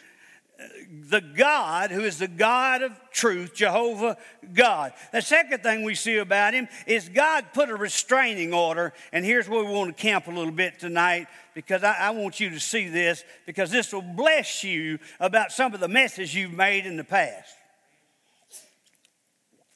uh, 0.57 0.63
the 1.09 1.19
God 1.19 1.91
who 1.91 2.01
is 2.01 2.17
the 2.17 2.29
God 2.29 2.81
of 2.81 2.93
truth, 3.11 3.53
Jehovah 3.53 4.15
God. 4.53 4.93
The 5.11 5.21
second 5.21 5.63
thing 5.63 5.83
we 5.83 5.95
see 5.95 6.15
about 6.17 6.53
him 6.53 6.69
is 6.87 7.09
God 7.09 7.47
put 7.53 7.69
a 7.69 7.75
restraining 7.75 8.53
order, 8.53 8.93
and 9.11 9.25
here's 9.25 9.49
where 9.49 9.65
we 9.65 9.71
want 9.71 9.95
to 9.95 10.01
camp 10.01 10.27
a 10.27 10.31
little 10.31 10.53
bit 10.53 10.79
tonight 10.79 11.27
because 11.53 11.83
I, 11.83 11.95
I 11.99 12.09
want 12.11 12.39
you 12.39 12.51
to 12.51 12.59
see 12.59 12.87
this 12.87 13.25
because 13.45 13.69
this 13.69 13.91
will 13.91 14.01
bless 14.01 14.63
you 14.63 14.97
about 15.19 15.51
some 15.51 15.73
of 15.73 15.81
the 15.81 15.89
messes 15.89 16.33
you've 16.33 16.53
made 16.53 16.85
in 16.85 16.95
the 16.95 17.03
past. 17.03 17.53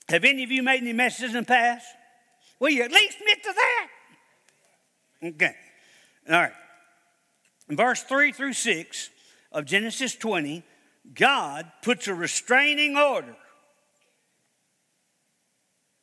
Have 0.10 0.26
any 0.26 0.44
of 0.44 0.52
you 0.52 0.64
made 0.64 0.82
any 0.82 0.94
messes 0.94 1.36
in 1.36 1.42
the 1.42 1.46
past? 1.46 1.86
Will 2.60 2.70
you 2.70 2.84
at 2.84 2.92
least 2.92 3.20
admit 3.20 3.44
to 3.44 3.54
that? 3.54 3.88
Okay. 5.24 5.56
All 6.30 6.36
right. 6.36 6.52
In 7.70 7.76
verse 7.78 8.02
3 8.04 8.32
through 8.32 8.54
6 8.54 9.10
of 9.52 9.66
Genesis 9.66 10.16
20, 10.16 10.64
God 11.14 11.72
puts 11.84 12.08
a 12.08 12.14
restraining 12.14 12.98
order, 12.98 13.36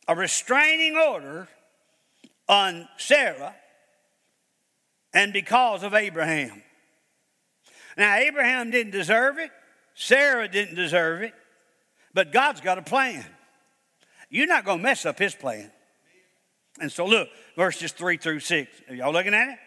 a 0.06 0.14
restraining 0.14 0.96
order 0.96 1.48
on 2.48 2.88
Sarah 2.98 3.54
and 5.12 5.32
because 5.32 5.82
of 5.82 5.94
Abraham. 5.94 6.62
Now, 7.96 8.16
Abraham 8.16 8.70
didn't 8.70 8.92
deserve 8.92 9.38
it, 9.38 9.50
Sarah 9.94 10.46
didn't 10.46 10.76
deserve 10.76 11.22
it, 11.22 11.34
but 12.14 12.30
God's 12.30 12.60
got 12.60 12.78
a 12.78 12.82
plan. 12.82 13.24
You're 14.28 14.46
not 14.46 14.64
going 14.64 14.78
to 14.78 14.82
mess 14.82 15.06
up 15.06 15.18
his 15.18 15.34
plan. 15.34 15.70
And 16.80 16.92
so, 16.92 17.06
look, 17.06 17.28
verses 17.56 17.92
3 17.92 18.16
through 18.16 18.40
6. 18.40 18.70
Are 18.88 18.94
y'all 18.94 19.12
looking 19.12 19.34
at 19.34 19.48
it? 19.48 19.58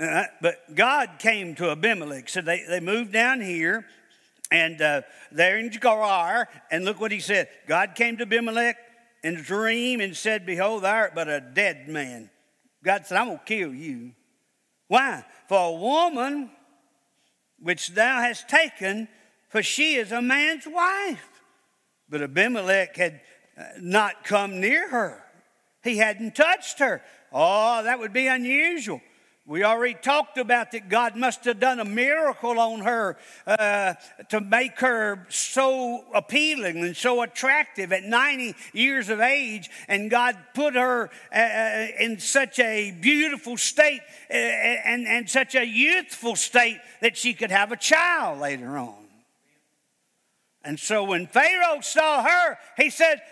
Uh, 0.00 0.24
but 0.40 0.74
God 0.74 1.18
came 1.18 1.54
to 1.56 1.70
Abimelech. 1.70 2.28
So 2.28 2.40
they, 2.40 2.64
they 2.68 2.80
moved 2.80 3.12
down 3.12 3.40
here, 3.40 3.84
and 4.50 4.80
uh, 4.80 5.02
they're 5.32 5.58
in 5.58 5.70
Gerar. 5.70 6.48
And 6.70 6.84
look 6.84 7.00
what 7.00 7.12
he 7.12 7.20
said 7.20 7.48
God 7.66 7.94
came 7.94 8.16
to 8.18 8.22
Abimelech 8.22 8.76
in 9.24 9.36
a 9.36 9.42
dream 9.42 10.00
and 10.00 10.16
said, 10.16 10.46
Behold, 10.46 10.84
thou 10.84 10.94
art 10.94 11.14
but 11.14 11.28
a 11.28 11.40
dead 11.40 11.88
man. 11.88 12.30
God 12.84 13.06
said, 13.06 13.18
I'm 13.18 13.26
going 13.26 13.38
to 13.38 13.44
kill 13.44 13.74
you. 13.74 14.12
Why? 14.86 15.24
For 15.48 15.58
a 15.58 15.72
woman 15.72 16.50
which 17.58 17.88
thou 17.88 18.20
hast 18.20 18.48
taken, 18.48 19.08
for 19.48 19.62
she 19.62 19.96
is 19.96 20.12
a 20.12 20.22
man's 20.22 20.66
wife. 20.66 21.42
But 22.08 22.22
Abimelech 22.22 22.96
had 22.96 23.20
not 23.80 24.24
come 24.24 24.60
near 24.60 24.88
her. 24.88 25.22
He 25.82 25.98
hadn't 25.98 26.34
touched 26.34 26.78
her. 26.80 27.02
Oh, 27.32 27.82
that 27.82 27.98
would 27.98 28.12
be 28.12 28.26
unusual. 28.26 29.00
We 29.48 29.64
already 29.64 29.94
talked 29.94 30.36
about 30.36 30.72
that 30.72 30.90
God 30.90 31.16
must 31.16 31.46
have 31.46 31.58
done 31.58 31.80
a 31.80 31.84
miracle 31.84 32.60
on 32.60 32.80
her 32.80 33.16
uh, 33.46 33.94
to 34.28 34.42
make 34.42 34.78
her 34.80 35.26
so 35.30 36.04
appealing 36.14 36.84
and 36.84 36.94
so 36.94 37.22
attractive 37.22 37.90
at 37.90 38.04
90 38.04 38.54
years 38.74 39.08
of 39.08 39.20
age. 39.20 39.70
And 39.88 40.10
God 40.10 40.36
put 40.52 40.74
her 40.74 41.08
uh, 41.34 41.38
uh 41.38 41.86
in 41.98 42.18
such 42.18 42.58
a 42.58 42.90
beautiful 42.90 43.56
state 43.56 44.02
uh, 44.30 44.34
and, 44.34 45.06
and 45.06 45.30
such 45.30 45.54
a 45.54 45.64
youthful 45.64 46.36
state 46.36 46.78
that 47.00 47.16
she 47.16 47.32
could 47.32 47.50
have 47.50 47.72
a 47.72 47.76
child 47.76 48.40
later 48.40 48.76
on. 48.76 49.06
And 50.62 50.78
so 50.78 51.04
when 51.04 51.26
Pharaoh 51.26 51.80
saw 51.80 52.22
her, 52.22 52.58
he 52.76 52.90
said, 52.90 53.22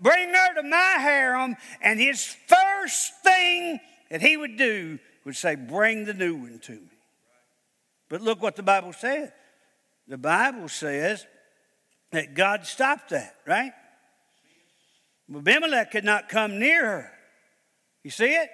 Bring 0.00 0.28
her 0.28 0.54
to 0.54 0.62
my 0.62 0.96
harem. 0.98 1.56
And 1.80 1.98
his 1.98 2.24
first 2.46 3.22
thing 3.22 3.80
that 4.10 4.20
he 4.20 4.36
would 4.36 4.56
do 4.56 4.98
would 5.24 5.36
say, 5.36 5.54
Bring 5.54 6.04
the 6.04 6.14
new 6.14 6.34
one 6.36 6.58
to 6.60 6.72
me. 6.72 6.98
But 8.08 8.20
look 8.20 8.42
what 8.42 8.56
the 8.56 8.62
Bible 8.62 8.92
says. 8.92 9.30
The 10.08 10.18
Bible 10.18 10.68
says 10.68 11.26
that 12.10 12.34
God 12.34 12.66
stopped 12.66 13.10
that, 13.10 13.36
right? 13.46 13.72
Abimelech 15.34 15.92
could 15.92 16.04
not 16.04 16.28
come 16.28 16.58
near 16.58 16.84
her. 16.84 17.12
You 18.02 18.10
see 18.10 18.34
it? 18.34 18.50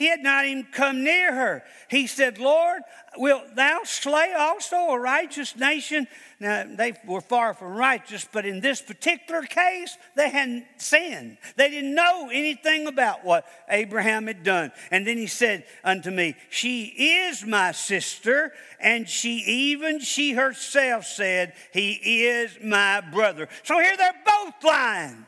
He 0.00 0.08
had 0.08 0.22
not 0.22 0.46
even 0.46 0.64
come 0.64 1.04
near 1.04 1.34
her. 1.34 1.62
He 1.90 2.06
said, 2.06 2.38
Lord, 2.38 2.80
wilt 3.18 3.54
thou 3.54 3.80
slay 3.84 4.32
also 4.32 4.76
a 4.76 4.98
righteous 4.98 5.54
nation? 5.56 6.08
Now, 6.40 6.64
they 6.66 6.94
were 7.04 7.20
far 7.20 7.52
from 7.52 7.74
righteous, 7.74 8.26
but 8.32 8.46
in 8.46 8.60
this 8.60 8.80
particular 8.80 9.42
case, 9.42 9.98
they 10.16 10.30
hadn't 10.30 10.64
sinned. 10.78 11.36
They 11.56 11.68
didn't 11.68 11.94
know 11.94 12.30
anything 12.32 12.86
about 12.86 13.26
what 13.26 13.44
Abraham 13.68 14.26
had 14.26 14.42
done. 14.42 14.72
And 14.90 15.06
then 15.06 15.18
he 15.18 15.26
said 15.26 15.66
unto 15.84 16.10
me, 16.10 16.34
She 16.48 16.84
is 17.26 17.44
my 17.44 17.72
sister, 17.72 18.54
and 18.80 19.06
she 19.06 19.44
even 19.46 20.00
she 20.00 20.32
herself 20.32 21.04
said, 21.04 21.52
He 21.74 22.24
is 22.24 22.56
my 22.64 23.02
brother. 23.02 23.50
So 23.64 23.78
here 23.78 23.98
they're 23.98 24.14
both 24.24 24.64
lying. 24.64 25.26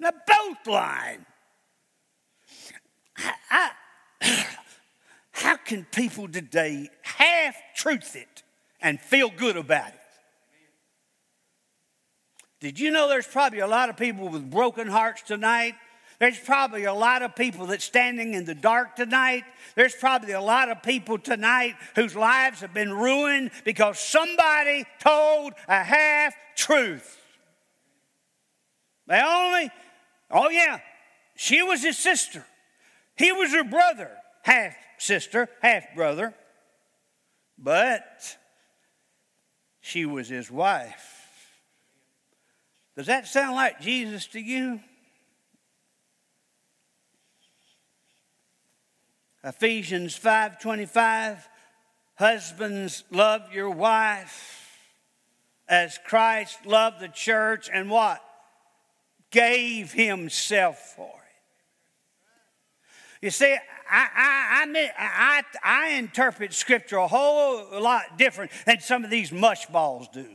They're 0.00 0.10
both 0.26 0.66
lying. 0.66 1.26
I, 3.50 3.70
how 5.32 5.56
can 5.56 5.84
people 5.92 6.28
today 6.28 6.88
half 7.02 7.56
truth 7.74 8.16
it 8.16 8.42
and 8.80 9.00
feel 9.00 9.30
good 9.30 9.56
about 9.56 9.88
it? 9.88 9.94
Did 12.60 12.78
you 12.78 12.92
know 12.92 13.08
there's 13.08 13.26
probably 13.26 13.58
a 13.58 13.66
lot 13.66 13.88
of 13.88 13.96
people 13.96 14.28
with 14.28 14.48
broken 14.48 14.86
hearts 14.86 15.22
tonight? 15.22 15.74
There's 16.20 16.38
probably 16.38 16.84
a 16.84 16.94
lot 16.94 17.22
of 17.22 17.34
people 17.34 17.66
that's 17.66 17.84
standing 17.84 18.34
in 18.34 18.44
the 18.44 18.54
dark 18.54 18.94
tonight. 18.94 19.42
There's 19.74 19.96
probably 19.96 20.30
a 20.30 20.40
lot 20.40 20.70
of 20.70 20.80
people 20.80 21.18
tonight 21.18 21.74
whose 21.96 22.14
lives 22.14 22.60
have 22.60 22.72
been 22.72 22.92
ruined 22.92 23.50
because 23.64 23.98
somebody 23.98 24.84
told 25.00 25.54
a 25.66 25.82
half 25.82 26.34
truth. 26.54 27.18
They 29.08 29.20
only, 29.20 29.70
oh 30.30 30.48
yeah, 30.48 30.78
she 31.34 31.64
was 31.64 31.82
his 31.82 31.98
sister. 31.98 32.46
He 33.22 33.30
was 33.30 33.52
her 33.52 33.62
brother, 33.62 34.10
half 34.42 34.74
sister, 34.98 35.48
half 35.60 35.94
brother, 35.94 36.34
but 37.56 38.36
she 39.80 40.04
was 40.04 40.28
his 40.28 40.50
wife. 40.50 41.28
Does 42.96 43.06
that 43.06 43.28
sound 43.28 43.54
like 43.54 43.80
Jesus 43.80 44.26
to 44.26 44.40
you? 44.40 44.80
Ephesians 49.44 50.18
5:25 50.18 51.48
Husbands 52.16 53.04
love 53.12 53.52
your 53.52 53.70
wife 53.70 54.80
as 55.68 55.96
Christ 56.04 56.66
loved 56.66 56.98
the 56.98 57.08
church 57.08 57.70
and 57.72 57.88
what? 57.88 58.20
Gave 59.30 59.92
himself 59.92 60.94
for 60.96 61.21
you 63.22 63.30
see, 63.30 63.56
I, 63.88 64.08
I, 64.16 64.82
I, 64.98 65.42
I, 65.62 65.88
interpret 65.90 66.52
Scripture 66.52 66.96
a 66.96 67.06
whole 67.06 67.80
lot 67.80 68.18
different 68.18 68.50
than 68.66 68.80
some 68.80 69.04
of 69.04 69.10
these 69.10 69.30
mush 69.30 69.66
balls 69.66 70.08
do. 70.08 70.26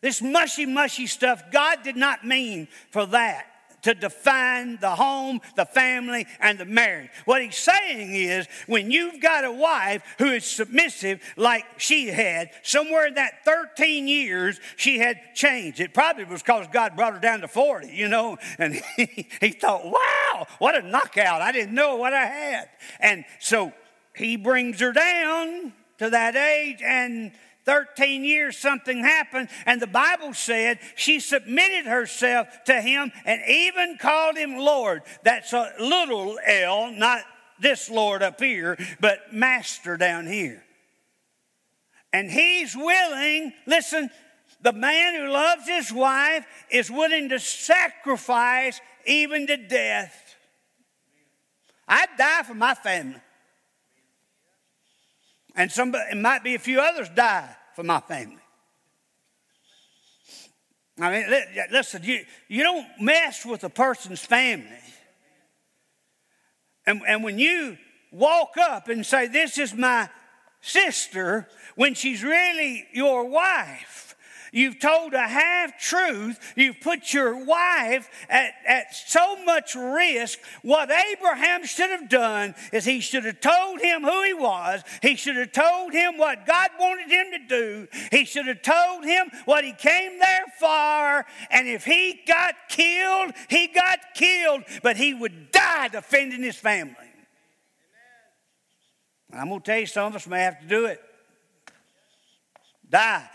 This 0.00 0.20
mushy, 0.20 0.66
mushy 0.66 1.06
stuff, 1.06 1.42
God 1.50 1.82
did 1.82 1.96
not 1.96 2.24
mean 2.24 2.68
for 2.90 3.06
that. 3.06 3.46
To 3.82 3.94
define 3.94 4.78
the 4.80 4.90
home, 4.90 5.40
the 5.56 5.64
family, 5.64 6.26
and 6.40 6.58
the 6.58 6.64
marriage. 6.64 7.10
What 7.24 7.42
he's 7.42 7.56
saying 7.56 8.14
is 8.14 8.46
when 8.66 8.90
you've 8.90 9.20
got 9.20 9.44
a 9.44 9.52
wife 9.52 10.02
who 10.18 10.30
is 10.32 10.44
submissive 10.44 11.20
like 11.36 11.64
she 11.78 12.08
had, 12.08 12.50
somewhere 12.62 13.06
in 13.06 13.14
that 13.14 13.44
13 13.44 14.08
years, 14.08 14.60
she 14.76 14.98
had 14.98 15.18
changed. 15.34 15.80
It 15.80 15.94
probably 15.94 16.24
was 16.24 16.42
because 16.42 16.66
God 16.72 16.96
brought 16.96 17.14
her 17.14 17.20
down 17.20 17.40
to 17.40 17.48
40, 17.48 17.88
you 17.88 18.08
know, 18.08 18.36
and 18.58 18.74
he, 18.96 19.28
he 19.40 19.50
thought, 19.50 19.84
wow, 19.84 20.46
what 20.58 20.74
a 20.74 20.82
knockout. 20.82 21.42
I 21.42 21.52
didn't 21.52 21.74
know 21.74 21.96
what 21.96 22.12
I 22.12 22.26
had. 22.26 22.68
And 23.00 23.24
so 23.38 23.72
he 24.14 24.36
brings 24.36 24.80
her 24.80 24.92
down 24.92 25.72
to 25.98 26.10
that 26.10 26.36
age 26.36 26.80
and 26.82 27.32
13 27.68 28.24
years 28.24 28.56
something 28.56 28.98
happened, 29.00 29.50
and 29.66 29.78
the 29.78 29.86
Bible 29.86 30.32
said 30.32 30.78
she 30.96 31.20
submitted 31.20 31.84
herself 31.84 32.48
to 32.64 32.80
him 32.80 33.12
and 33.26 33.42
even 33.46 33.98
called 34.00 34.38
him 34.38 34.56
Lord. 34.56 35.02
That's 35.22 35.52
a 35.52 35.74
little 35.78 36.38
L, 36.46 36.90
not 36.90 37.24
this 37.60 37.90
Lord 37.90 38.22
up 38.22 38.40
here, 38.40 38.78
but 39.00 39.34
Master 39.34 39.98
down 39.98 40.26
here. 40.26 40.64
And 42.10 42.30
he's 42.30 42.74
willing, 42.74 43.52
listen, 43.66 44.08
the 44.62 44.72
man 44.72 45.16
who 45.16 45.30
loves 45.30 45.68
his 45.68 45.92
wife 45.92 46.46
is 46.70 46.90
willing 46.90 47.28
to 47.28 47.38
sacrifice 47.38 48.80
even 49.04 49.46
to 49.46 49.58
death. 49.58 50.36
I'd 51.86 52.16
die 52.16 52.44
for 52.44 52.54
my 52.54 52.72
family. 52.72 53.20
And 55.54 55.70
somebody, 55.70 56.04
it 56.12 56.16
might 56.16 56.44
be 56.44 56.54
a 56.54 56.58
few 56.58 56.80
others 56.80 57.08
die 57.08 57.48
for 57.74 57.82
my 57.82 58.00
family. 58.00 58.36
I 61.00 61.12
mean, 61.12 61.44
listen, 61.70 62.02
you, 62.02 62.24
you 62.48 62.62
don't 62.62 62.86
mess 63.00 63.46
with 63.46 63.62
a 63.64 63.68
person's 63.68 64.24
family. 64.24 64.66
And, 66.86 67.02
and 67.06 67.22
when 67.22 67.38
you 67.38 67.76
walk 68.10 68.56
up 68.58 68.88
and 68.88 69.04
say, 69.04 69.26
This 69.26 69.58
is 69.58 69.74
my 69.74 70.08
sister, 70.60 71.46
when 71.76 71.94
she's 71.94 72.24
really 72.24 72.86
your 72.92 73.24
wife, 73.24 74.07
You've 74.52 74.78
told 74.78 75.14
a 75.14 75.26
half 75.26 75.78
truth. 75.78 76.38
You've 76.56 76.80
put 76.80 77.12
your 77.12 77.44
wife 77.44 78.08
at, 78.28 78.54
at 78.66 78.94
so 78.94 79.42
much 79.44 79.74
risk. 79.74 80.38
What 80.62 80.90
Abraham 80.90 81.64
should 81.64 81.90
have 81.90 82.08
done 82.08 82.54
is 82.72 82.84
he 82.84 83.00
should 83.00 83.24
have 83.24 83.40
told 83.40 83.80
him 83.80 84.02
who 84.02 84.22
he 84.22 84.34
was. 84.34 84.82
He 85.02 85.16
should 85.16 85.36
have 85.36 85.52
told 85.52 85.92
him 85.92 86.16
what 86.16 86.46
God 86.46 86.70
wanted 86.78 87.10
him 87.10 87.26
to 87.32 87.46
do. 87.48 87.88
He 88.10 88.24
should 88.24 88.46
have 88.46 88.62
told 88.62 89.04
him 89.04 89.30
what 89.44 89.64
he 89.64 89.72
came 89.72 90.18
there 90.18 90.44
for. 90.58 91.26
And 91.50 91.68
if 91.68 91.84
he 91.84 92.20
got 92.26 92.54
killed, 92.68 93.32
he 93.48 93.68
got 93.68 93.98
killed. 94.14 94.64
But 94.82 94.96
he 94.96 95.14
would 95.14 95.50
die 95.52 95.88
defending 95.88 96.42
his 96.42 96.56
family. 96.56 96.94
I'm 99.32 99.48
going 99.48 99.60
to 99.60 99.66
tell 99.66 99.78
you, 99.78 99.86
some 99.86 100.06
of 100.06 100.16
us 100.16 100.26
may 100.26 100.40
have 100.40 100.60
to 100.60 100.66
do 100.66 100.86
it. 100.86 101.02
Die. 102.88 103.28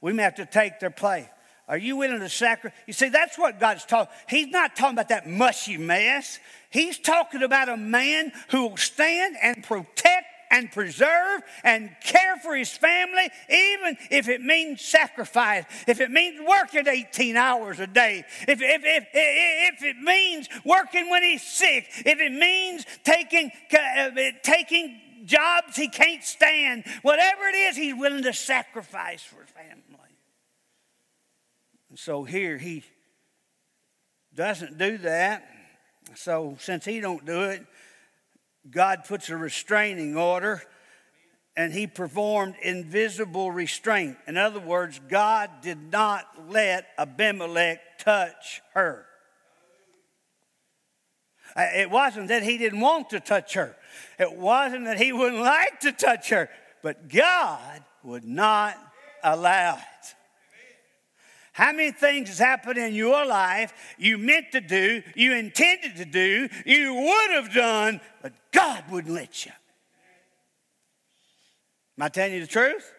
We 0.00 0.12
may 0.12 0.22
have 0.22 0.36
to 0.36 0.46
take 0.46 0.80
their 0.80 0.90
place. 0.90 1.26
Are 1.68 1.78
you 1.78 1.96
willing 1.96 2.20
to 2.20 2.28
sacrifice? 2.28 2.78
You 2.86 2.92
see, 2.92 3.08
that's 3.08 3.36
what 3.36 3.58
God's 3.58 3.84
talking. 3.84 4.14
He's 4.28 4.48
not 4.48 4.76
talking 4.76 4.94
about 4.94 5.08
that 5.08 5.28
mushy 5.28 5.76
mess. 5.76 6.38
He's 6.70 6.98
talking 6.98 7.42
about 7.42 7.68
a 7.68 7.76
man 7.76 8.30
who 8.50 8.68
will 8.68 8.76
stand 8.76 9.36
and 9.42 9.64
protect 9.64 10.26
and 10.50 10.70
preserve 10.70 11.42
and 11.64 11.90
care 12.04 12.36
for 12.36 12.54
his 12.54 12.70
family, 12.70 13.28
even 13.50 13.96
if 14.10 14.28
it 14.28 14.40
means 14.40 14.80
sacrifice, 14.80 15.64
if 15.88 16.00
it 16.00 16.10
means 16.10 16.40
working 16.46 16.86
18 16.86 17.36
hours 17.36 17.80
a 17.80 17.86
day, 17.86 18.24
if, 18.46 18.60
if, 18.62 18.82
if, 18.84 19.06
if 19.12 19.82
it 19.82 19.96
means 19.98 20.48
working 20.64 21.10
when 21.10 21.24
he's 21.24 21.42
sick, 21.42 21.88
if 22.04 22.20
it 22.20 22.32
means 22.32 22.86
taking, 23.02 23.50
uh, 23.72 24.10
taking 24.42 25.00
jobs 25.26 25.76
he 25.76 25.88
can't 25.88 26.24
stand, 26.24 26.84
whatever 27.02 27.46
it 27.48 27.54
is, 27.54 27.76
he's 27.76 27.94
willing 27.94 28.22
to 28.22 28.32
sacrifice 28.32 29.22
for 29.22 29.42
his 29.42 29.50
family. 29.50 30.16
And 31.90 31.98
So 31.98 32.24
here 32.24 32.56
he 32.56 32.84
doesn't 34.34 34.78
do 34.78 34.98
that. 34.98 35.48
So 36.14 36.56
since 36.60 36.84
he 36.84 37.00
don't 37.00 37.24
do 37.24 37.44
it, 37.44 37.66
God 38.70 39.04
puts 39.06 39.28
a 39.28 39.36
restraining 39.36 40.16
order 40.16 40.62
and 41.56 41.72
he 41.72 41.86
performed 41.86 42.54
invisible 42.62 43.50
restraint. 43.50 44.16
In 44.26 44.36
other 44.36 44.60
words, 44.60 45.00
God 45.08 45.50
did 45.62 45.90
not 45.90 46.26
let 46.50 46.86
Abimelech 46.98 47.98
touch 47.98 48.60
her. 48.74 49.06
Uh, 51.56 51.66
it 51.74 51.90
wasn't 51.90 52.28
that 52.28 52.42
he 52.42 52.58
didn't 52.58 52.80
want 52.80 53.10
to 53.10 53.20
touch 53.20 53.54
her. 53.54 53.74
It 54.18 54.34
wasn't 54.34 54.84
that 54.84 54.98
he 54.98 55.12
wouldn't 55.12 55.40
like 55.40 55.80
to 55.80 55.92
touch 55.92 56.28
her, 56.28 56.50
but 56.82 57.08
God 57.08 57.82
would 58.02 58.24
not 58.24 58.76
allow 59.24 59.76
it. 59.76 60.14
How 61.52 61.72
many 61.72 61.90
things 61.90 62.28
has 62.28 62.38
happened 62.38 62.76
in 62.76 62.94
your 62.94 63.24
life 63.24 63.72
you 63.96 64.18
meant 64.18 64.52
to 64.52 64.60
do, 64.60 65.02
you 65.14 65.32
intended 65.32 65.96
to 65.96 66.04
do, 66.04 66.50
you 66.66 66.94
would 66.94 67.30
have 67.30 67.54
done, 67.54 68.02
but 68.20 68.34
God 68.52 68.84
wouldn't 68.90 69.14
let 69.14 69.46
you? 69.46 69.52
Am 71.98 72.02
I 72.02 72.08
telling 72.10 72.34
you 72.34 72.40
the 72.40 72.46
truth? 72.46 72.92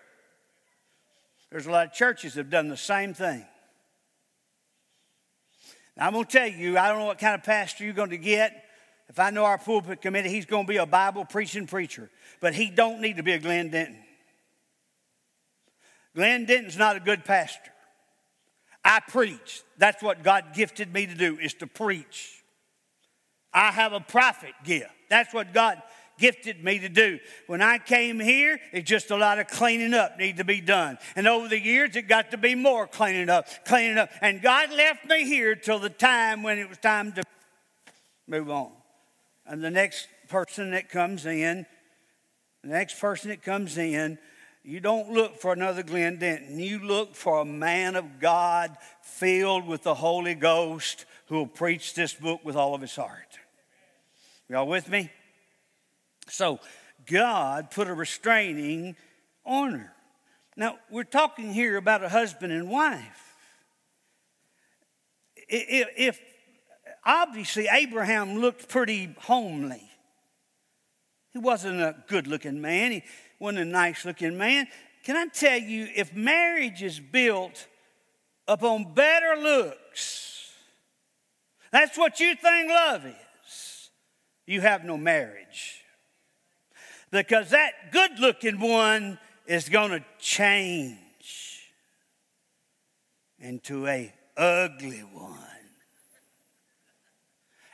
There's 1.52 1.68
a 1.68 1.72
lot 1.72 1.86
of 1.86 1.94
churches 1.94 2.34
that 2.34 2.40
have 2.42 2.50
done 2.50 2.68
the 2.68 2.76
same 2.76 3.14
thing. 3.14 3.46
Now, 5.98 6.08
I'm 6.08 6.14
going 6.14 6.26
to 6.26 6.32
tell 6.32 6.48
you, 6.48 6.78
I 6.78 6.90
don't 6.90 7.00
know 7.00 7.06
what 7.06 7.18
kind 7.18 7.36
of 7.36 7.44
pastor 7.44 7.84
you're 7.84 7.94
going 7.94 8.12
to 8.12 8.18
get. 8.18 8.64
If 9.10 9.20
I 9.20 9.32
know 9.32 9.46
our 9.46 9.58
pulpit 9.58 10.02
committee, 10.02 10.30
he's 10.30 10.46
going 10.46 10.66
to 10.66 10.70
be 10.70 10.78
a 10.78 10.86
Bible 10.86 11.26
preaching 11.26 11.66
preacher, 11.66 12.10
but 12.40 12.54
he 12.54 12.70
don't 12.70 13.02
need 13.02 13.18
to 13.18 13.24
be 13.24 13.32
a 13.32 13.40
Glenn 13.40 13.70
Denton. 13.70 13.98
Glenn 16.16 16.46
Denton's 16.46 16.78
not 16.78 16.96
a 16.96 17.00
good 17.00 17.26
pastor. 17.26 17.72
I 18.84 19.00
preach. 19.08 19.64
That's 19.78 20.02
what 20.04 20.24
God 20.24 20.46
gifted 20.54 20.94
me 20.94 21.08
to 21.08 21.16
do, 21.16 21.38
is 21.40 21.54
to 21.56 21.68
preach. 21.68 22.44
I 23.54 23.72
have 23.72 23.94
a 23.94 24.00
prophet 24.00 24.54
gift. 24.64 24.92
That's 25.10 25.34
what 25.34 25.54
God 25.54 25.82
gifted 26.18 26.64
me 26.64 26.80
to 26.80 26.90
do. 26.90 27.20
When 27.48 27.62
I 27.62 27.78
came 27.78 28.20
here, 28.20 28.60
it's 28.72 28.90
just 28.90 29.12
a 29.12 29.18
lot 29.18 29.40
of 29.40 29.48
cleaning 29.48 29.94
up 29.94 30.18
need 30.18 30.38
to 30.38 30.44
be 30.44 30.62
done. 30.62 30.98
And 31.16 31.28
over 31.28 31.48
the 31.48 31.60
years, 31.60 31.96
it 31.96 32.04
got 32.04 32.32
to 32.32 32.38
be 32.38 32.56
more 32.56 32.88
cleaning 32.88 33.30
up, 33.30 33.48
cleaning 33.66 33.98
up. 33.98 34.10
And 34.22 34.42
God 34.42 34.72
left 34.72 35.06
me 35.06 35.26
here 35.26 35.56
till 35.56 35.80
the 35.80 35.90
time 35.90 36.44
when 36.44 36.60
it 36.60 36.70
was 36.70 36.78
time 36.78 37.12
to 37.14 37.24
move 38.28 38.50
on. 38.50 38.72
And 39.46 39.64
the 39.64 39.72
next 39.72 40.08
person 40.28 40.72
that 40.72 40.90
comes 40.90 41.26
in, 41.26 41.66
the 42.64 42.70
next 42.70 43.00
person 43.00 43.30
that 43.30 43.44
comes 43.44 43.78
in, 43.78 44.18
you 44.64 44.82
don't 44.82 45.14
look 45.14 45.40
for 45.40 45.54
another 45.54 45.82
Glenn 45.82 46.18
Denton. 46.18 46.60
You 46.60 46.80
look 46.80 47.16
for 47.16 47.40
a 47.40 47.46
man 47.46 47.96
of 47.96 48.20
God 48.20 48.76
filled 49.02 49.66
with 49.66 49.84
the 49.84 49.94
Holy 49.94 50.36
Ghost 50.36 51.06
who 51.28 51.36
will 51.36 51.48
preach 51.48 51.94
this 51.94 52.14
book 52.14 52.42
with 52.44 52.58
all 52.58 52.76
of 52.76 52.82
his 52.82 52.96
heart. 52.96 53.40
Y'all 54.50 54.68
with 54.68 54.90
me? 54.90 55.10
So, 56.30 56.60
God 57.06 57.72
put 57.72 57.88
a 57.88 57.94
restraining 57.94 58.96
on 59.46 59.74
her. 59.74 59.94
Now, 60.56 60.78
we're 60.90 61.04
talking 61.04 61.54
here 61.54 61.78
about 61.78 62.04
a 62.04 62.10
husband 62.10 62.52
and 62.52 62.70
wife. 62.70 63.36
If, 65.48 65.88
if 65.96 66.22
obviously 67.06 67.68
Abraham 67.72 68.40
looked 68.40 68.68
pretty 68.68 69.16
homely, 69.20 69.84
he 71.32 71.40
wasn't 71.40 71.80
a 71.80 71.96
good 72.08 72.28
looking 72.28 72.60
man. 72.60 72.92
He, 72.92 73.04
wasn't 73.40 73.62
a 73.62 73.66
nice 73.66 74.06
looking 74.06 74.38
man. 74.38 74.68
Can 75.04 75.16
I 75.16 75.28
tell 75.28 75.58
you, 75.58 75.88
if 75.96 76.14
marriage 76.14 76.82
is 76.84 77.00
built 77.00 77.68
upon 78.48 78.94
better 78.94 79.36
looks, 79.40 80.52
that's 81.72 81.98
what 81.98 82.20
you 82.20 82.36
think 82.36 82.70
love 82.70 83.06
is, 83.06 83.90
you 84.46 84.62
have 84.62 84.84
no 84.84 84.98
marriage. 84.98 85.77
Because 87.12 87.52
that 87.52 87.92
good 87.92 88.20
looking 88.20 88.60
one 88.60 89.18
is 89.46 89.70
going 89.70 89.92
to 89.92 90.04
change 90.20 91.72
into 93.40 93.88
a 93.88 94.14
ugly 94.36 95.00
one, 95.00 95.40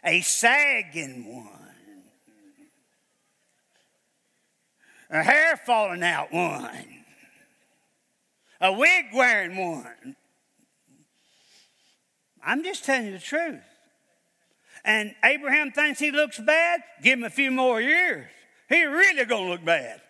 a 0.04 0.22
sagging 0.22 1.36
one 1.36 1.64
a 5.14 5.24
hair 5.24 5.56
falling 5.56 6.04
out 6.04 6.34
one, 6.34 7.06
a 8.60 8.74
wig 8.74 9.06
wearing 9.14 9.56
one. 9.56 10.16
I'm 12.44 12.64
just 12.64 12.84
telling 12.84 13.06
you 13.06 13.12
the 13.14 13.20
truth. 13.20 13.62
And 14.84 15.14
Abraham 15.24 15.72
thinks 15.72 16.00
he 16.00 16.12
looks 16.12 16.40
bad, 16.40 16.82
give 17.04 17.20
him 17.20 17.24
a 17.24 17.30
few 17.30 17.52
more 17.52 17.80
years. 17.80 18.28
He 18.70 18.84
really 18.84 19.26
gonna 19.26 19.50
look 19.50 19.64
bad. 19.64 20.02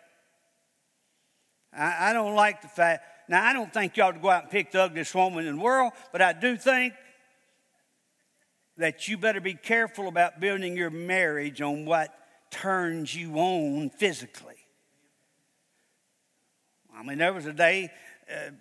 I, 1.75 2.09
I 2.09 2.13
don't 2.13 2.35
like 2.35 2.61
the 2.61 2.67
fact. 2.67 3.29
Now 3.29 3.45
I 3.45 3.53
don't 3.53 3.73
think 3.73 3.97
you 3.97 4.03
ought 4.03 4.11
to 4.11 4.19
go 4.19 4.29
out 4.29 4.43
and 4.43 4.51
pick 4.51 4.71
the 4.71 4.83
ugliest 4.83 5.15
woman 5.15 5.47
in 5.47 5.57
the 5.57 5.61
world, 5.61 5.93
but 6.11 6.21
I 6.21 6.33
do 6.33 6.57
think 6.57 6.93
that 8.77 9.07
you 9.07 9.17
better 9.17 9.41
be 9.41 9.53
careful 9.53 10.07
about 10.07 10.39
building 10.39 10.75
your 10.75 10.89
marriage 10.89 11.61
on 11.61 11.85
what 11.85 12.13
turns 12.49 13.15
you 13.15 13.35
on 13.35 13.89
physically. 13.89 14.55
I 16.95 17.03
mean, 17.03 17.17
there 17.17 17.33
was 17.33 17.45
a 17.45 17.53
day 17.53 17.91
uh, 18.29 18.51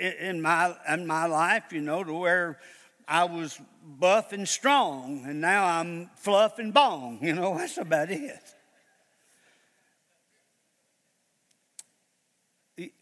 in 0.00 0.40
my 0.40 0.74
in 0.88 1.06
my 1.06 1.26
life, 1.26 1.64
you 1.72 1.80
know, 1.80 2.02
to 2.02 2.12
where 2.12 2.58
I 3.06 3.24
was 3.24 3.60
buff 3.82 4.32
and 4.32 4.48
strong, 4.48 5.24
and 5.26 5.40
now 5.40 5.64
I'm 5.64 6.10
fluff 6.16 6.58
and 6.58 6.72
bong. 6.72 7.18
You 7.22 7.34
know, 7.34 7.56
that's 7.58 7.78
about 7.78 8.10
it. 8.10 8.54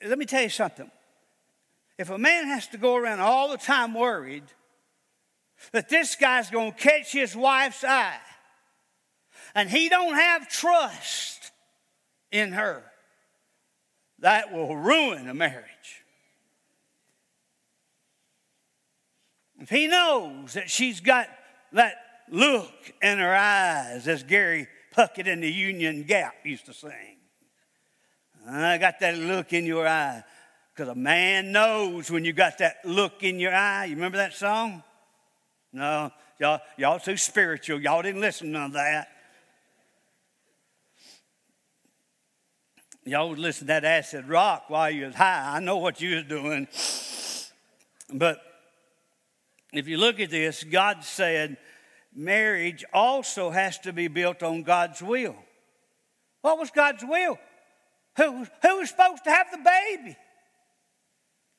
Let 0.05 0.19
me 0.19 0.25
tell 0.25 0.43
you 0.43 0.49
something. 0.49 0.91
If 1.99 2.11
a 2.11 2.19
man 2.19 2.47
has 2.47 2.67
to 2.69 2.79
go 2.79 2.97
around 2.97 3.21
all 3.21 3.51
the 3.51 3.59
time 3.59 3.95
worried 3.95 4.45
that 5.73 5.89
this 5.89 6.17
guy's 6.17 6.51
going 6.51 6.73
to 6.73 6.79
catch 6.79 7.13
his 7.13 7.35
wife's 7.35 7.85
eye, 7.85 8.19
and 9.55 9.71
he 9.71 9.89
don't 9.89 10.15
have 10.15 10.49
trust 10.49 11.53
in 12.31 12.53
her, 12.53 12.83
that 14.19 14.53
will 14.53 14.77
ruin 14.77 15.29
a 15.29 15.35
marriage. 15.35 16.05
If 19.59 19.71
he 19.71 19.87
knows 19.87 20.53
that 20.55 20.69
she's 20.71 21.01
got 21.01 21.29
that 21.73 21.95
look 22.31 22.75
in 23.03 23.19
her 23.19 23.35
eyes, 23.35 24.07
as 24.07 24.23
Gary 24.23 24.69
Puckett 24.95 25.27
in 25.27 25.41
the 25.41 25.51
Union 25.51 26.03
Gap 26.03 26.35
used 26.45 26.67
to 26.67 26.75
sing, 26.75 27.16
I 28.49 28.79
got 28.79 29.01
that 29.01 29.17
look 29.17 29.53
in 29.53 29.67
your 29.67 29.87
eye. 29.87 30.23
Because 30.75 30.89
a 30.89 30.95
man 30.95 31.53
knows 31.53 32.11
when 32.11 32.25
you 32.25 32.33
got 32.33 32.59
that 32.59 32.77
look 32.85 33.23
in 33.23 33.41
your 33.41 33.55
eye. 33.55 33.87
You 33.87 33.95
remember 33.95 34.19
that 34.19 34.35
song? 34.35 34.83
No, 35.73 36.11
y'all, 36.39 36.61
y'all 36.77 36.99
too 36.99 37.17
spiritual. 37.17 37.81
Y'all 37.81 38.03
didn't 38.03 38.21
listen 38.21 38.49
to 38.49 38.53
none 38.53 38.65
of 38.67 38.73
that. 38.75 39.09
Y'all 43.05 43.29
would 43.29 43.39
listen 43.39 43.69
to 43.69 43.73
that 43.73 43.85
acid 43.85 44.29
rock 44.29 44.65
while 44.69 44.91
you 44.91 45.07
was 45.07 45.15
high. 45.15 45.57
I 45.57 45.61
know 45.61 45.77
what 45.79 46.01
you 46.01 46.17
was 46.17 46.25
doing. 46.25 46.69
But 48.13 48.41
if 49.73 49.87
you 49.87 49.97
look 49.97 50.19
at 50.21 50.31
this, 50.31 50.65
God 50.65 51.05
said 51.05 51.57
marriage 52.15 52.85
also 52.93 53.51
has 53.51 53.79
to 53.81 53.93
be 53.93 54.09
built 54.09 54.43
on 54.43 54.63
God's 54.63 55.03
will. 55.03 55.37
What 56.43 56.59
was 56.59 56.71
God's 56.71 57.05
will? 57.05 57.39
Who, 58.17 58.47
who 58.63 58.79
was 58.79 58.91
supposed 58.91 59.25
to 59.25 59.31
have 59.31 59.51
the 59.51 59.59
baby? 59.59 60.17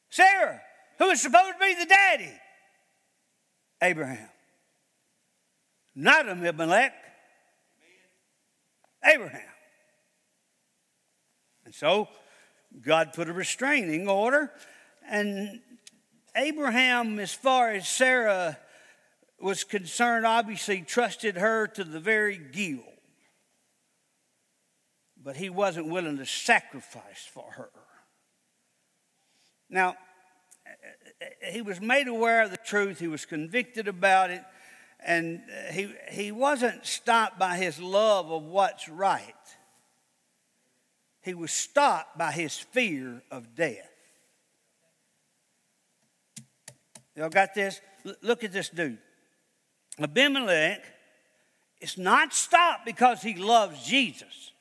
Sarah. 0.09 0.61
Who 0.97 1.07
was 1.07 1.21
supposed 1.21 1.53
to 1.53 1.65
be 1.65 1.75
the 1.75 1.85
daddy? 1.85 2.31
Abraham. 3.81 4.29
Not 5.95 6.27
Abimelech. 6.27 6.93
Abraham. 9.03 9.41
And 11.65 11.75
so 11.75 12.07
God 12.81 13.13
put 13.13 13.29
a 13.29 13.33
restraining 13.33 14.07
order, 14.07 14.51
and 15.09 15.59
Abraham, 16.35 17.19
as 17.19 17.33
far 17.33 17.71
as 17.71 17.87
Sarah 17.87 18.57
was 19.39 19.63
concerned, 19.63 20.25
obviously 20.25 20.81
trusted 20.81 21.35
her 21.35 21.67
to 21.67 21.83
the 21.83 21.99
very 21.99 22.37
gill. 22.37 22.83
But 25.27 25.35
he 25.35 25.49
wasn't 25.49 25.89
willing 25.89 26.15
to 26.19 26.25
sacrifice 26.25 27.29
for 27.29 27.51
her. 27.51 27.69
Now, 29.69 29.97
he 31.51 31.61
was 31.61 31.81
made 31.81 32.07
aware 32.07 32.43
of 32.43 32.51
the 32.51 32.55
truth, 32.55 32.99
he 32.99 33.09
was 33.09 33.25
convicted 33.25 33.89
about 33.89 34.31
it, 34.31 34.41
and 35.05 35.41
he, 35.71 35.93
he 36.09 36.31
wasn't 36.31 36.85
stopped 36.85 37.37
by 37.37 37.57
his 37.57 37.77
love 37.77 38.31
of 38.31 38.43
what's 38.43 38.87
right. 38.87 39.35
He 41.19 41.33
was 41.33 41.51
stopped 41.51 42.17
by 42.17 42.31
his 42.31 42.57
fear 42.57 43.21
of 43.29 43.53
death. 43.53 43.91
Y'all 47.17 47.27
got 47.27 47.53
this? 47.53 47.81
L- 48.05 48.15
look 48.21 48.45
at 48.45 48.53
this 48.53 48.69
dude. 48.69 48.97
Abimelech 49.99 50.85
is 51.81 51.97
not 51.97 52.33
stopped 52.33 52.85
because 52.85 53.21
he 53.21 53.35
loves 53.35 53.85
Jesus. 53.85 54.53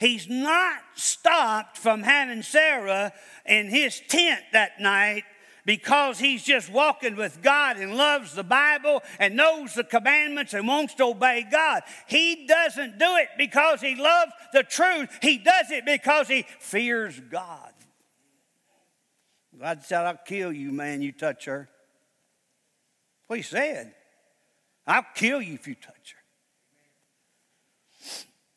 He's 0.00 0.28
not 0.28 0.78
stopped 0.94 1.76
from 1.78 2.02
having 2.02 2.42
Sarah 2.42 3.12
in 3.44 3.68
his 3.68 4.00
tent 4.08 4.42
that 4.52 4.80
night 4.80 5.24
because 5.66 6.18
he's 6.18 6.44
just 6.44 6.70
walking 6.70 7.16
with 7.16 7.42
God 7.42 7.76
and 7.76 7.96
loves 7.96 8.34
the 8.34 8.44
Bible 8.44 9.02
and 9.18 9.36
knows 9.36 9.74
the 9.74 9.84
commandments 9.84 10.54
and 10.54 10.66
wants 10.66 10.94
to 10.94 11.04
obey 11.06 11.44
God. 11.50 11.82
He 12.06 12.46
doesn't 12.46 12.98
do 12.98 13.16
it 13.16 13.28
because 13.36 13.80
he 13.80 13.96
loves 13.96 14.32
the 14.52 14.62
truth, 14.62 15.10
he 15.20 15.38
does 15.38 15.70
it 15.70 15.84
because 15.84 16.28
he 16.28 16.46
fears 16.60 17.20
God. 17.30 17.72
God 19.60 19.82
said, 19.82 20.06
I'll 20.06 20.18
kill 20.24 20.52
you, 20.52 20.70
man, 20.70 21.02
you 21.02 21.12
touch 21.12 21.46
her. 21.46 21.68
What 23.26 23.36
he 23.36 23.42
said. 23.42 23.94
I'll 24.86 25.06
kill 25.14 25.42
you 25.42 25.54
if 25.54 25.66
you 25.66 25.74
touch 25.74 26.14
her. 26.14 26.22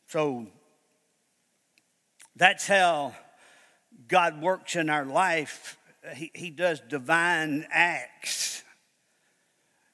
So 0.06 0.46
that's 2.40 2.66
how 2.66 3.14
God 4.08 4.40
works 4.40 4.74
in 4.74 4.88
our 4.88 5.04
life. 5.04 5.76
He, 6.14 6.30
he 6.34 6.48
does 6.48 6.80
divine 6.80 7.66
acts. 7.70 8.64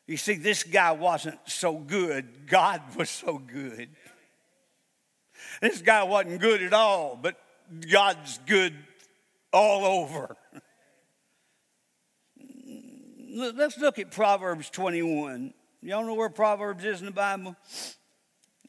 You 0.06 0.16
see, 0.16 0.36
this 0.36 0.62
guy 0.62 0.92
wasn't 0.92 1.40
so 1.46 1.76
good, 1.76 2.46
God 2.46 2.82
was 2.94 3.10
so 3.10 3.38
good. 3.38 3.88
This 5.60 5.82
guy 5.82 6.04
wasn't 6.04 6.40
good 6.40 6.62
at 6.62 6.72
all, 6.72 7.18
but 7.20 7.36
God's 7.90 8.38
good 8.46 8.74
all 9.52 9.84
over. 9.84 10.36
Let's 13.34 13.76
look 13.76 13.98
at 13.98 14.12
Proverbs 14.12 14.70
21. 14.70 15.52
Y'all 15.82 16.06
know 16.06 16.14
where 16.14 16.30
Proverbs 16.30 16.84
is 16.84 17.00
in 17.00 17.06
the 17.06 17.12
Bible? 17.12 17.56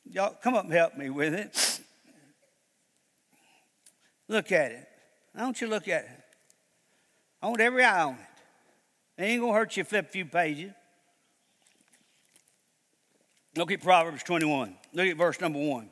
Y'all 0.10 0.36
come 0.42 0.56
up 0.56 0.64
and 0.64 0.74
help 0.74 0.98
me 0.98 1.12
with 1.12 1.36
it. 1.36 1.77
Look 4.28 4.52
at 4.52 4.72
it. 4.72 4.88
Why 5.34 5.42
don't 5.42 5.60
you 5.60 5.68
look 5.68 5.88
at 5.88 6.04
it? 6.04 6.24
I 7.42 7.48
want 7.48 7.62
every 7.62 7.84
eye 7.84 8.04
on 8.04 8.16
it. 8.16 9.22
It 9.22 9.26
ain't 9.26 9.42
gonna 9.42 9.54
hurt 9.54 9.78
you 9.78 9.84
flip 9.84 10.08
a 10.08 10.12
few 10.12 10.26
pages. 10.26 10.72
Look 13.56 13.72
at 13.72 13.82
Proverbs 13.82 14.24
21. 14.24 14.76
Look 14.94 15.08
at 15.08 15.18
verse 15.18 15.42
number 15.42 15.60
one. 15.60 15.90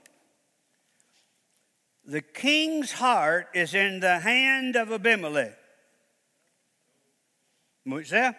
The 2.05 2.21
king's 2.21 2.91
heart 2.91 3.47
is 3.55 3.73
in 3.73 3.99
the 3.99 4.19
hand 4.19 4.75
of 4.75 4.91
Abimelech. 4.91 5.57
What's 7.83 8.11
that? 8.11 8.35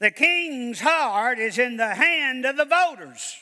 The 0.00 0.10
king's 0.10 0.80
heart 0.80 1.38
is 1.38 1.58
in 1.58 1.76
the 1.76 1.94
hand 1.94 2.44
of 2.44 2.56
the 2.56 2.64
voters. 2.64 3.36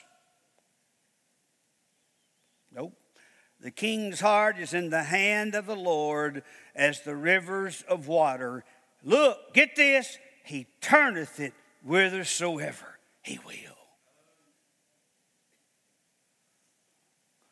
The 3.62 3.70
king's 3.70 4.20
heart 4.20 4.58
is 4.58 4.72
in 4.72 4.90
the 4.90 5.02
hand 5.02 5.54
of 5.54 5.66
the 5.66 5.76
Lord 5.76 6.42
as 6.74 7.00
the 7.02 7.14
rivers 7.14 7.82
of 7.88 8.08
water. 8.08 8.64
Look, 9.04 9.52
get 9.52 9.76
this, 9.76 10.18
he 10.44 10.66
turneth 10.80 11.38
it 11.40 11.52
whithersoever 11.84 12.98
he 13.22 13.38
will. 13.46 13.76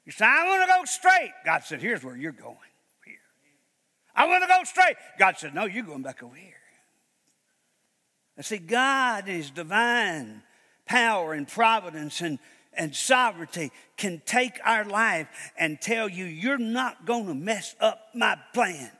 You 0.05 0.13
say, 0.13 0.25
I 0.25 0.47
want 0.47 0.63
to 0.63 0.69
go 0.69 0.85
straight. 0.87 1.33
God 1.45 1.65
said, 1.65 1.83
Here's 1.83 2.03
where 2.03 2.17
you're 2.17 2.33
going. 2.33 2.57
Here. 3.05 3.17
I 4.17 4.27
want 4.27 4.43
to 4.43 4.49
go 4.49 4.65
straight. 4.65 4.97
God 5.19 5.37
said, 5.37 5.55
No, 5.55 5.67
you're 5.67 5.85
going 5.85 6.03
back 6.03 6.23
over 6.23 6.35
here. 6.35 6.55
And 8.37 8.47
see, 8.47 8.57
God 8.57 9.29
in 9.29 9.37
His 9.37 9.51
divine 9.51 10.43
power 10.87 11.35
and 11.35 11.47
providence 11.47 12.23
and 12.23 12.39
and 12.79 12.95
sovereignty 12.95 13.73
can 13.97 14.23
take 14.25 14.59
our 14.65 14.85
life 14.85 15.27
and 15.59 15.81
tell 15.81 16.09
you, 16.09 16.25
you're 16.25 16.57
not 16.57 17.05
going 17.05 17.27
to 17.27 17.35
mess 17.35 17.75
up 17.81 18.01
my 18.15 18.39
plan. 18.55 18.91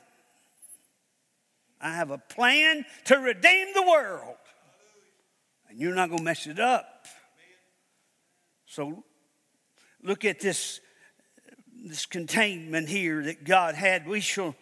I 1.81 1.95
have 1.95 2.11
a 2.11 2.19
plan 2.19 2.85
to 3.05 3.19
redeem 3.19 3.69
the 3.73 3.83
world, 3.83 4.35
and 5.69 5.79
you're 5.79 5.95
not 5.95 6.09
going 6.09 6.19
to 6.19 6.25
mess 6.25 6.49
it 6.49 6.59
up. 6.59 7.07
So 8.67 9.05
look 10.03 10.25
at 10.25 10.41
this, 10.41 10.81
this 11.87 12.05
containment 12.05 12.89
here 12.89 13.23
that 13.23 13.45
God 13.45 13.77
had. 13.77 14.09
We 14.09 14.21
shall, 14.21 14.57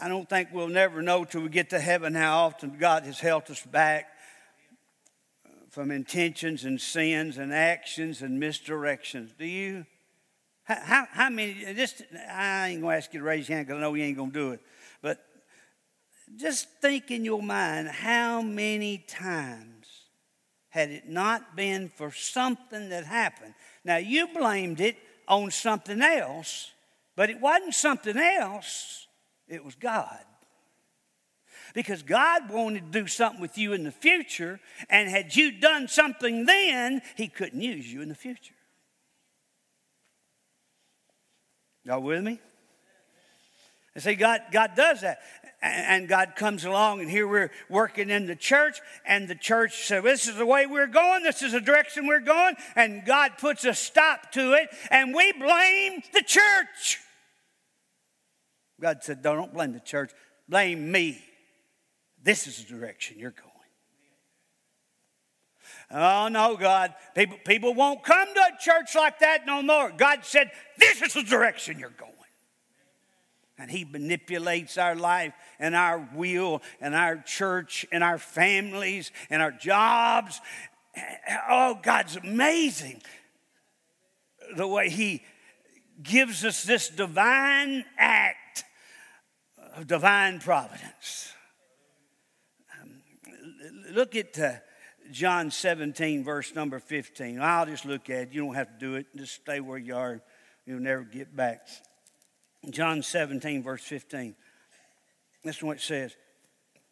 I 0.00 0.08
don't 0.08 0.28
think 0.28 0.48
we'll 0.52 0.68
never 0.68 1.02
know 1.02 1.24
till 1.24 1.42
we 1.42 1.50
get 1.50 1.70
to 1.70 1.78
heaven 1.78 2.14
how 2.14 2.46
often 2.46 2.78
God 2.78 3.02
has 3.04 3.20
held 3.20 3.50
us 3.50 3.62
back 3.62 4.15
from 5.76 5.90
intentions 5.90 6.64
and 6.64 6.80
sins 6.80 7.36
and 7.36 7.52
actions 7.52 8.22
and 8.22 8.40
misdirections. 8.42 9.34
Do 9.36 9.44
you? 9.44 9.84
How, 10.64 10.78
how, 10.80 11.06
how 11.10 11.28
many? 11.28 11.74
Just 11.74 12.02
I 12.30 12.68
ain't 12.68 12.80
gonna 12.80 12.96
ask 12.96 13.12
you 13.12 13.20
to 13.20 13.26
raise 13.26 13.46
your 13.46 13.56
hand 13.58 13.68
because 13.68 13.76
I 13.76 13.82
know 13.82 13.92
you 13.92 14.04
ain't 14.04 14.16
gonna 14.16 14.30
do 14.30 14.52
it. 14.52 14.60
But 15.02 15.22
just 16.34 16.66
think 16.80 17.10
in 17.10 17.26
your 17.26 17.42
mind 17.42 17.88
how 17.88 18.40
many 18.40 19.04
times 19.06 19.86
had 20.70 20.90
it 20.90 21.10
not 21.10 21.54
been 21.54 21.90
for 21.94 22.10
something 22.10 22.88
that 22.88 23.04
happened. 23.04 23.52
Now, 23.84 23.98
you 23.98 24.28
blamed 24.28 24.80
it 24.80 24.96
on 25.28 25.50
something 25.50 26.00
else, 26.00 26.70
but 27.16 27.28
it 27.28 27.38
wasn't 27.38 27.74
something 27.74 28.16
else, 28.16 29.08
it 29.46 29.62
was 29.62 29.74
God. 29.74 30.24
Because 31.76 32.02
God 32.02 32.50
wanted 32.50 32.90
to 32.90 33.00
do 33.02 33.06
something 33.06 33.38
with 33.38 33.58
you 33.58 33.74
in 33.74 33.84
the 33.84 33.92
future, 33.92 34.60
and 34.88 35.10
had 35.10 35.36
you 35.36 35.52
done 35.52 35.88
something 35.88 36.46
then, 36.46 37.02
He 37.16 37.28
couldn't 37.28 37.60
use 37.60 37.92
you 37.92 38.00
in 38.00 38.08
the 38.08 38.14
future. 38.14 38.54
Y'all 41.84 42.00
with 42.00 42.24
me? 42.24 42.40
And 43.94 44.02
see, 44.02 44.14
God, 44.14 44.40
God 44.50 44.70
does 44.74 45.02
that 45.02 45.18
and 45.60 46.08
God 46.08 46.34
comes 46.34 46.64
along, 46.64 47.00
and 47.00 47.10
here 47.10 47.28
we're 47.28 47.50
working 47.68 48.08
in 48.08 48.26
the 48.26 48.36
church, 48.36 48.80
and 49.04 49.28
the 49.28 49.34
church 49.34 49.86
says, 49.86 50.02
This 50.02 50.28
is 50.28 50.36
the 50.36 50.46
way 50.46 50.64
we're 50.64 50.86
going, 50.86 51.24
this 51.24 51.42
is 51.42 51.52
the 51.52 51.60
direction 51.60 52.06
we're 52.06 52.20
going, 52.20 52.54
and 52.74 53.04
God 53.04 53.32
puts 53.38 53.66
a 53.66 53.74
stop 53.74 54.32
to 54.32 54.54
it, 54.54 54.70
and 54.90 55.14
we 55.14 55.32
blame 55.32 56.02
the 56.14 56.22
church. 56.22 57.00
God 58.80 59.02
said, 59.02 59.22
Don't 59.22 59.52
blame 59.52 59.72
the 59.72 59.80
church, 59.80 60.12
blame 60.48 60.90
me. 60.90 61.22
This 62.26 62.48
is 62.48 62.64
the 62.64 62.74
direction 62.74 63.20
you're 63.20 63.30
going. 63.30 63.52
Oh, 65.92 66.26
no, 66.26 66.56
God. 66.56 66.92
People, 67.14 67.38
people 67.46 67.72
won't 67.72 68.02
come 68.02 68.26
to 68.34 68.40
a 68.40 68.60
church 68.60 68.96
like 68.96 69.20
that 69.20 69.46
no 69.46 69.62
more. 69.62 69.92
God 69.96 70.24
said, 70.24 70.50
This 70.76 71.02
is 71.02 71.14
the 71.14 71.22
direction 71.22 71.78
you're 71.78 71.90
going. 71.90 72.12
And 73.56 73.70
He 73.70 73.84
manipulates 73.84 74.76
our 74.76 74.96
life 74.96 75.34
and 75.60 75.76
our 75.76 76.08
will 76.16 76.62
and 76.80 76.96
our 76.96 77.18
church 77.18 77.86
and 77.92 78.02
our 78.02 78.18
families 78.18 79.12
and 79.30 79.40
our 79.40 79.52
jobs. 79.52 80.40
Oh, 81.48 81.78
God's 81.80 82.16
amazing 82.16 83.02
the 84.56 84.66
way 84.66 84.88
He 84.90 85.22
gives 86.02 86.44
us 86.44 86.64
this 86.64 86.88
divine 86.88 87.84
act 87.96 88.64
of 89.76 89.86
divine 89.86 90.40
providence. 90.40 91.32
Look 93.96 94.14
at 94.14 94.38
uh, 94.38 94.52
John 95.10 95.50
17, 95.50 96.22
verse 96.22 96.54
number 96.54 96.78
15. 96.78 97.40
I'll 97.40 97.64
just 97.64 97.86
look 97.86 98.10
at 98.10 98.24
it. 98.24 98.32
You 98.32 98.44
don't 98.44 98.54
have 98.54 98.78
to 98.78 98.78
do 98.78 98.94
it. 98.96 99.06
Just 99.16 99.36
stay 99.36 99.58
where 99.60 99.78
you 99.78 99.96
are. 99.96 100.20
You'll 100.66 100.80
never 100.80 101.02
get 101.02 101.34
back. 101.34 101.66
John 102.68 103.02
17, 103.02 103.62
verse 103.62 103.82
15. 103.82 104.36
This 105.42 105.56
is 105.56 105.62
what 105.62 105.78
it 105.78 105.82
says. 105.82 106.14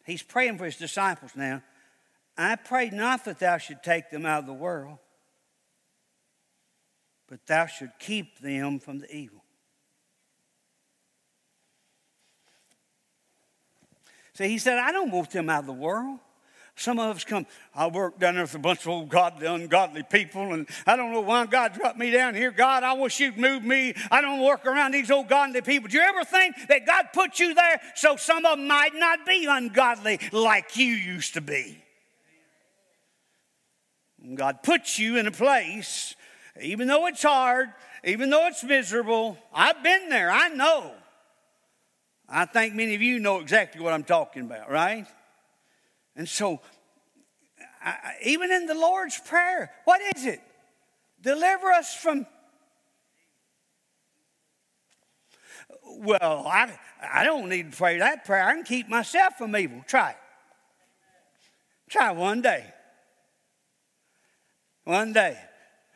He's 0.03 0.23
praying 0.23 0.57
for 0.57 0.65
his 0.65 0.77
disciples 0.77 1.33
now. 1.35 1.61
I 2.39 2.55
pray 2.55 2.89
not 2.89 3.23
that 3.25 3.37
thou 3.37 3.59
should 3.59 3.83
take 3.83 4.09
them 4.09 4.25
out 4.25 4.39
of 4.39 4.47
the 4.47 4.53
world, 4.53 4.97
but 7.29 7.45
thou 7.45 7.67
should 7.67 7.91
keep 7.99 8.39
them 8.39 8.79
from 8.79 8.97
the 8.97 9.15
evil. 9.15 9.43
See, 14.33 14.47
he 14.47 14.57
said, 14.57 14.79
I 14.79 14.91
don't 14.91 15.11
want 15.11 15.29
them 15.29 15.51
out 15.51 15.59
of 15.59 15.67
the 15.67 15.73
world. 15.73 16.19
Some 16.77 16.99
of 16.99 17.15
us 17.15 17.23
come, 17.23 17.45
I 17.73 17.87
work 17.87 18.19
down 18.19 18.33
there 18.33 18.43
with 18.43 18.53
a 18.53 18.59
bunch 18.59 18.81
of 18.81 18.89
old 18.89 19.07
godly, 19.07 19.47
ungodly 19.47 20.03
people, 20.03 20.53
and 20.53 20.67
I 20.85 20.97
don't 20.97 21.13
know 21.13 21.21
why 21.21 21.45
God 21.45 21.73
dropped 21.73 21.97
me 21.97 22.11
down 22.11 22.35
here. 22.35 22.51
God, 22.51 22.83
I 22.83 22.93
wish 22.93 23.17
you'd 23.21 23.37
move 23.37 23.63
me. 23.63 23.93
I 24.11 24.21
don't 24.21 24.43
work 24.43 24.65
around 24.65 24.91
these 24.91 25.09
old 25.09 25.29
godly 25.29 25.61
people. 25.61 25.87
Do 25.87 25.97
you 25.97 26.03
ever 26.03 26.25
think 26.25 26.55
that 26.67 26.85
God 26.85 27.07
put 27.13 27.39
you 27.39 27.53
there 27.53 27.79
so 27.95 28.17
some 28.17 28.45
of 28.45 28.57
them 28.57 28.67
might 28.67 28.93
not 28.93 29.25
be 29.25 29.45
ungodly 29.45 30.19
like 30.33 30.75
you 30.75 30.91
used 30.91 31.35
to 31.35 31.41
be? 31.41 31.81
God 34.33 34.61
puts 34.61 34.99
you 34.99 35.17
in 35.17 35.27
a 35.27 35.31
place, 35.31 36.15
even 36.61 36.87
though 36.89 37.07
it's 37.07 37.23
hard, 37.23 37.69
even 38.03 38.29
though 38.29 38.47
it's 38.47 38.63
miserable. 38.65 39.37
I've 39.53 39.81
been 39.81 40.09
there, 40.09 40.29
I 40.29 40.49
know. 40.49 40.91
I 42.27 42.45
think 42.45 42.73
many 42.73 42.95
of 42.95 43.01
you 43.01 43.19
know 43.19 43.39
exactly 43.39 43.81
what 43.81 43.93
I'm 43.93 44.03
talking 44.03 44.41
about, 44.41 44.69
right? 44.69 45.07
And 46.15 46.27
so, 46.27 46.61
I, 47.83 48.13
even 48.23 48.51
in 48.51 48.65
the 48.65 48.73
Lord's 48.73 49.19
Prayer, 49.19 49.71
what 49.83 50.01
is 50.15 50.25
it? 50.25 50.41
Deliver 51.21 51.71
us 51.71 51.93
from. 51.93 52.25
Well, 55.97 56.45
I, 56.47 56.71
I 57.01 57.23
don't 57.23 57.49
need 57.49 57.71
to 57.71 57.77
pray 57.77 57.99
that 57.99 58.25
prayer. 58.25 58.43
I 58.43 58.53
can 58.53 58.63
keep 58.63 58.87
myself 58.87 59.37
from 59.37 59.55
evil. 59.55 59.83
Try. 59.87 60.15
Try 61.89 62.11
one 62.11 62.41
day. 62.41 62.65
One 64.83 65.13
day. 65.13 65.37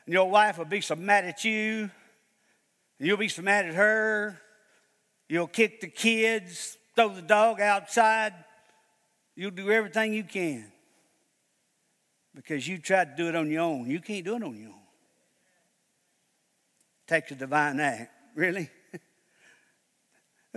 And 0.05 0.13
your 0.13 0.29
wife 0.29 0.57
will 0.57 0.65
be 0.65 0.81
so 0.81 0.95
mad 0.95 1.25
at 1.25 1.43
you. 1.43 1.89
You'll 2.99 3.17
be 3.17 3.27
so 3.29 3.41
mad 3.41 3.65
at 3.65 3.75
her. 3.75 4.41
You'll 5.27 5.47
kick 5.47 5.81
the 5.81 5.87
kids, 5.87 6.77
throw 6.95 7.09
the 7.09 7.21
dog 7.21 7.61
outside. 7.61 8.33
You'll 9.39 9.51
do 9.51 9.71
everything 9.71 10.11
you 10.11 10.25
can 10.25 10.69
because 12.35 12.67
you 12.67 12.77
tried 12.77 13.15
to 13.15 13.23
do 13.23 13.29
it 13.29 13.37
on 13.37 13.49
your 13.49 13.61
own. 13.61 13.89
You 13.89 14.01
can't 14.01 14.25
do 14.25 14.35
it 14.35 14.43
on 14.43 14.53
your 14.53 14.71
own. 14.71 14.81
Takes 17.07 17.31
a 17.31 17.35
divine 17.35 17.79
act. 17.79 18.11
Really? 18.35 18.69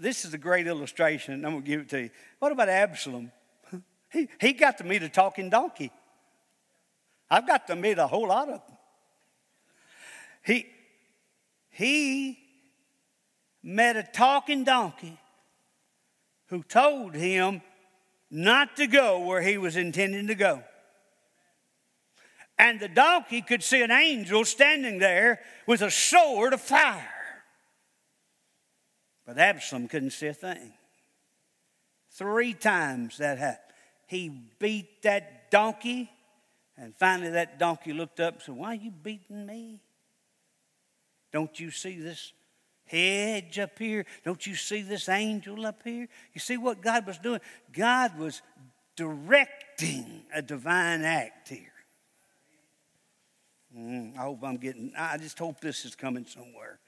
this 0.00 0.24
is 0.24 0.34
a 0.34 0.38
great 0.38 0.66
illustration. 0.66 1.44
I'm 1.44 1.52
going 1.52 1.62
to 1.62 1.68
give 1.68 1.80
it 1.82 1.88
to 1.90 2.02
you. 2.02 2.10
What 2.40 2.50
about 2.50 2.66
Balaam? 2.66 3.30
He, 4.10 4.28
he 4.40 4.54
got 4.54 4.78
to 4.78 4.84
meet 4.84 5.04
a 5.04 5.08
talking 5.08 5.48
donkey. 5.48 5.92
I've 7.30 7.46
got 7.46 7.68
to 7.68 7.76
meet 7.76 7.98
a 7.98 8.08
whole 8.08 8.26
lot 8.26 8.48
of 8.48 8.60
them. 8.66 8.76
He, 10.44 10.66
he 11.70 12.40
met 13.62 13.94
a 13.94 14.02
talking 14.02 14.64
donkey 14.64 15.16
who 16.48 16.64
told 16.64 17.14
him 17.14 17.62
not 18.34 18.76
to 18.76 18.88
go 18.88 19.20
where 19.20 19.40
he 19.40 19.56
was 19.58 19.76
intending 19.76 20.26
to 20.26 20.34
go. 20.34 20.60
And 22.58 22.80
the 22.80 22.88
donkey 22.88 23.42
could 23.42 23.62
see 23.62 23.80
an 23.80 23.92
angel 23.92 24.44
standing 24.44 24.98
there 24.98 25.40
with 25.68 25.82
a 25.82 25.90
sword 25.90 26.52
of 26.52 26.60
fire. 26.60 27.08
But 29.24 29.36
Balaam 29.36 29.88
couldn't 29.88 30.10
see 30.10 30.26
a 30.26 30.34
thing. 30.34 30.72
Three 32.10 32.54
times 32.54 33.18
that 33.18 33.38
happened. 33.38 33.60
He 34.06 34.28
beat 34.58 35.02
that 35.02 35.50
donkey, 35.50 36.10
and 36.76 36.94
finally 36.94 37.30
that 37.30 37.58
donkey 37.58 37.92
looked 37.92 38.20
up 38.20 38.34
and 38.34 38.42
said, 38.42 38.56
Why 38.56 38.72
are 38.72 38.74
you 38.74 38.90
beating 38.90 39.46
me? 39.46 39.80
Don't 41.32 41.58
you 41.58 41.70
see 41.70 41.98
this 41.98 42.32
hedge 42.86 43.58
up 43.58 43.78
here. 43.78 44.04
Don't 44.24 44.46
you 44.46 44.54
see 44.54 44.82
this 44.82 45.08
angel 45.08 45.66
up 45.66 45.82
here? 45.84 46.08
You 46.32 46.40
see 46.40 46.56
what 46.56 46.80
God 46.80 47.06
was 47.06 47.18
doing? 47.18 47.40
God 47.72 48.18
was 48.18 48.42
directing 48.96 50.22
a 50.32 50.42
divine 50.42 51.02
act 51.02 51.48
here. 51.48 51.72
Mm, 53.76 54.16
I 54.16 54.22
hope 54.22 54.40
I'm 54.42 54.56
getting, 54.56 54.92
I 54.96 55.18
just 55.18 55.38
hope 55.38 55.60
this 55.60 55.84
is 55.84 55.94
coming 55.94 56.26
somewhere. 56.26 56.78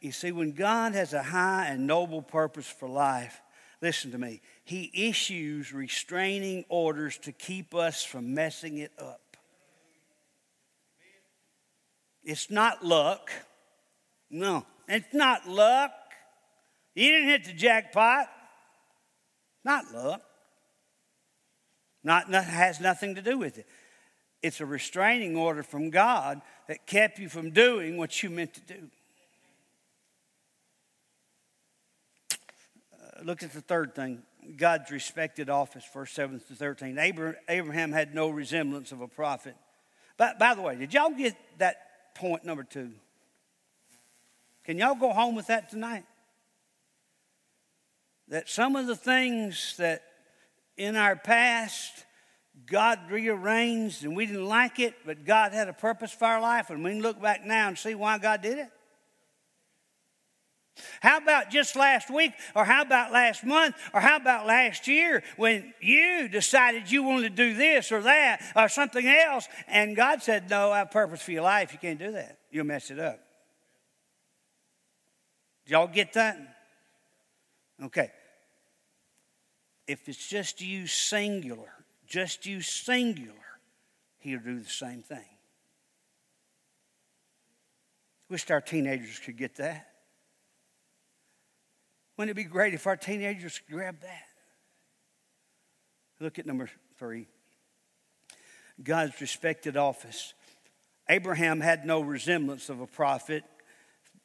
You 0.00 0.12
see, 0.12 0.32
when 0.32 0.52
God 0.52 0.92
has 0.92 1.14
a 1.14 1.22
high 1.22 1.68
and 1.68 1.86
noble 1.86 2.20
purpose 2.20 2.66
for 2.66 2.86
life, 2.86 3.40
listen 3.80 4.10
to 4.10 4.18
me, 4.18 4.42
He 4.64 4.90
issues 5.08 5.72
restraining 5.72 6.66
orders 6.68 7.16
to 7.18 7.32
keep 7.32 7.74
us 7.74 8.04
from 8.04 8.34
messing 8.34 8.76
it 8.78 8.92
up. 8.98 9.38
It's 12.22 12.50
not 12.50 12.84
luck. 12.84 13.30
No, 14.34 14.66
it's 14.88 15.14
not 15.14 15.48
luck. 15.48 15.92
You 16.96 17.08
didn't 17.12 17.28
hit 17.28 17.44
the 17.44 17.52
jackpot. 17.52 18.26
Not 19.64 19.94
luck. 19.94 20.22
Not, 22.02 22.28
not 22.28 22.44
has 22.44 22.80
nothing 22.80 23.14
to 23.14 23.22
do 23.22 23.38
with 23.38 23.58
it. 23.58 23.66
It's 24.42 24.60
a 24.60 24.66
restraining 24.66 25.36
order 25.36 25.62
from 25.62 25.90
God 25.90 26.42
that 26.66 26.84
kept 26.84 27.20
you 27.20 27.28
from 27.28 27.52
doing 27.52 27.96
what 27.96 28.24
you 28.24 28.28
meant 28.28 28.54
to 28.54 28.60
do. 28.60 28.90
Uh, 32.92 33.22
look 33.22 33.44
at 33.44 33.52
the 33.52 33.60
third 33.60 33.94
thing 33.94 34.24
God's 34.56 34.90
respected 34.90 35.48
office, 35.48 35.84
verse 35.94 36.10
7 36.10 36.40
to 36.48 36.54
13. 36.56 36.98
Abraham 37.48 37.92
had 37.92 38.16
no 38.16 38.30
resemblance 38.30 38.90
of 38.90 39.00
a 39.00 39.06
prophet. 39.06 39.54
But 40.16 40.40
by 40.40 40.56
the 40.56 40.60
way, 40.60 40.74
did 40.74 40.92
y'all 40.92 41.10
get 41.10 41.36
that 41.58 41.76
point 42.16 42.44
number 42.44 42.64
two? 42.64 42.90
Can 44.64 44.78
y'all 44.78 44.94
go 44.94 45.12
home 45.12 45.34
with 45.34 45.48
that 45.48 45.70
tonight? 45.70 46.04
That 48.28 48.48
some 48.48 48.76
of 48.76 48.86
the 48.86 48.96
things 48.96 49.76
that 49.76 50.02
in 50.76 50.96
our 50.96 51.16
past 51.16 52.04
God 52.66 53.10
rearranged 53.10 54.04
and 54.04 54.16
we 54.16 54.26
didn't 54.26 54.46
like 54.46 54.78
it, 54.78 54.94
but 55.04 55.24
God 55.24 55.52
had 55.52 55.68
a 55.68 55.72
purpose 55.72 56.12
for 56.12 56.26
our 56.26 56.40
life, 56.40 56.70
and 56.70 56.82
we 56.84 56.92
can 56.92 57.02
look 57.02 57.20
back 57.20 57.44
now 57.44 57.68
and 57.68 57.76
see 57.76 57.94
why 57.94 58.18
God 58.18 58.42
did 58.42 58.58
it. 58.58 58.70
How 61.00 61.18
about 61.18 61.50
just 61.50 61.76
last 61.76 62.10
week, 62.10 62.32
or 62.56 62.64
how 62.64 62.82
about 62.82 63.12
last 63.12 63.44
month, 63.44 63.76
or 63.92 64.00
how 64.00 64.16
about 64.16 64.46
last 64.46 64.88
year 64.88 65.22
when 65.36 65.72
you 65.80 66.28
decided 66.28 66.90
you 66.90 67.02
wanted 67.02 67.36
to 67.36 67.50
do 67.50 67.54
this 67.54 67.92
or 67.92 68.02
that 68.02 68.42
or 68.56 68.68
something 68.68 69.06
else, 69.06 69.48
and 69.68 69.94
God 69.94 70.22
said, 70.22 70.50
No, 70.50 70.72
I 70.72 70.78
have 70.78 70.88
a 70.88 70.90
purpose 70.90 71.22
for 71.22 71.32
your 71.32 71.42
life. 71.42 71.72
You 71.72 71.78
can't 71.78 71.98
do 71.98 72.12
that. 72.12 72.38
You'll 72.50 72.66
mess 72.66 72.90
it 72.90 72.98
up. 72.98 73.23
Did 75.64 75.72
y'all 75.72 75.86
get 75.86 76.12
that? 76.14 76.38
Okay. 77.82 78.10
If 79.86 80.08
it's 80.08 80.26
just 80.26 80.60
you 80.60 80.86
singular, 80.86 81.72
just 82.06 82.46
you 82.46 82.60
singular, 82.60 83.34
he'll 84.18 84.40
do 84.40 84.60
the 84.60 84.70
same 84.70 85.02
thing. 85.02 85.24
Wished 88.30 88.50
our 88.50 88.60
teenagers 88.60 89.18
could 89.18 89.36
get 89.36 89.56
that. 89.56 89.88
Wouldn't 92.16 92.30
it 92.30 92.34
be 92.34 92.44
great 92.44 92.74
if 92.74 92.86
our 92.86 92.96
teenagers 92.96 93.58
could 93.58 93.74
grab 93.74 94.00
that? 94.00 94.22
Look 96.20 96.38
at 96.38 96.46
number 96.46 96.70
three 96.98 97.26
God's 98.82 99.20
respected 99.20 99.76
office. 99.76 100.34
Abraham 101.08 101.60
had 101.60 101.84
no 101.84 102.00
resemblance 102.00 102.70
of 102.70 102.80
a 102.80 102.86
prophet, 102.86 103.44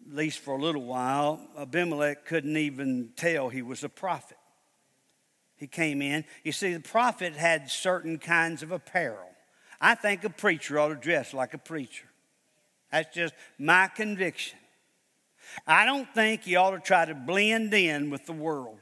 at 0.07 0.15
least 0.15 0.39
for 0.39 0.55
a 0.55 0.61
little 0.61 0.83
while. 0.83 1.39
Abimelech 1.57 2.25
couldn't 2.25 2.57
even 2.57 3.09
tell 3.15 3.49
he 3.49 3.61
was 3.61 3.83
a 3.83 3.89
prophet. 3.89 4.37
He 5.55 5.67
came 5.67 6.01
in. 6.01 6.23
You 6.43 6.51
see, 6.51 6.73
the 6.73 6.79
prophet 6.79 7.35
had 7.35 7.69
certain 7.69 8.17
kinds 8.17 8.63
of 8.63 8.71
apparel. 8.71 9.29
I 9.81 9.95
think 9.95 10.23
a 10.23 10.29
preacher 10.29 10.79
ought 10.79 10.89
to 10.89 10.95
dress 10.95 11.33
like 11.33 11.53
a 11.53 11.57
preacher. 11.57 12.05
That's 12.91 13.13
just 13.13 13.33
my 13.57 13.87
conviction. 13.87 14.57
I 15.67 15.85
don't 15.85 16.07
think 16.13 16.47
you 16.47 16.57
ought 16.57 16.71
to 16.71 16.79
try 16.79 17.05
to 17.05 17.15
blend 17.15 17.73
in 17.73 18.09
with 18.09 18.25
the 18.25 18.33
world. 18.33 18.77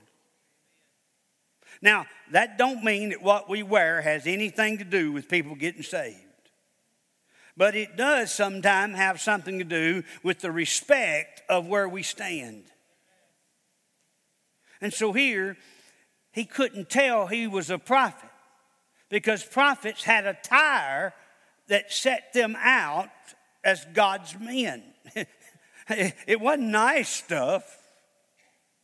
Now, 1.81 2.05
that 2.31 2.57
don't 2.57 2.83
mean 2.83 3.09
that 3.09 3.21
what 3.21 3.49
we 3.49 3.63
wear 3.63 4.01
has 4.01 4.25
anything 4.25 4.79
to 4.79 4.83
do 4.83 5.11
with 5.11 5.29
people 5.29 5.55
getting 5.55 5.83
saved. 5.83 6.26
But 7.57 7.75
it 7.75 7.97
does 7.97 8.31
sometimes 8.31 8.95
have 8.95 9.19
something 9.19 9.57
to 9.57 9.65
do 9.65 10.03
with 10.21 10.39
the 10.39 10.51
respect 10.51 11.41
of 11.49 11.65
where 11.65 11.89
we 11.89 12.03
stand. 12.03 12.65
And 14.79 14.93
so 14.93 15.11
here, 15.11 15.57
he 16.31 16.45
couldn't 16.45 16.87
tell 16.87 17.25
he 17.25 17.47
was 17.47 17.71
a 17.71 17.79
prophet 17.79 18.29
because 19.09 19.43
prophets 19.43 20.03
had 20.03 20.27
a 20.27 20.37
tire 20.43 21.15
that 21.67 21.91
set 21.91 22.31
them 22.33 22.55
out 22.59 23.09
as 23.63 23.85
God's 23.93 24.37
men. 24.39 24.83
it 25.89 26.39
wasn't 26.39 26.69
nice 26.69 27.09
stuff. 27.09 27.63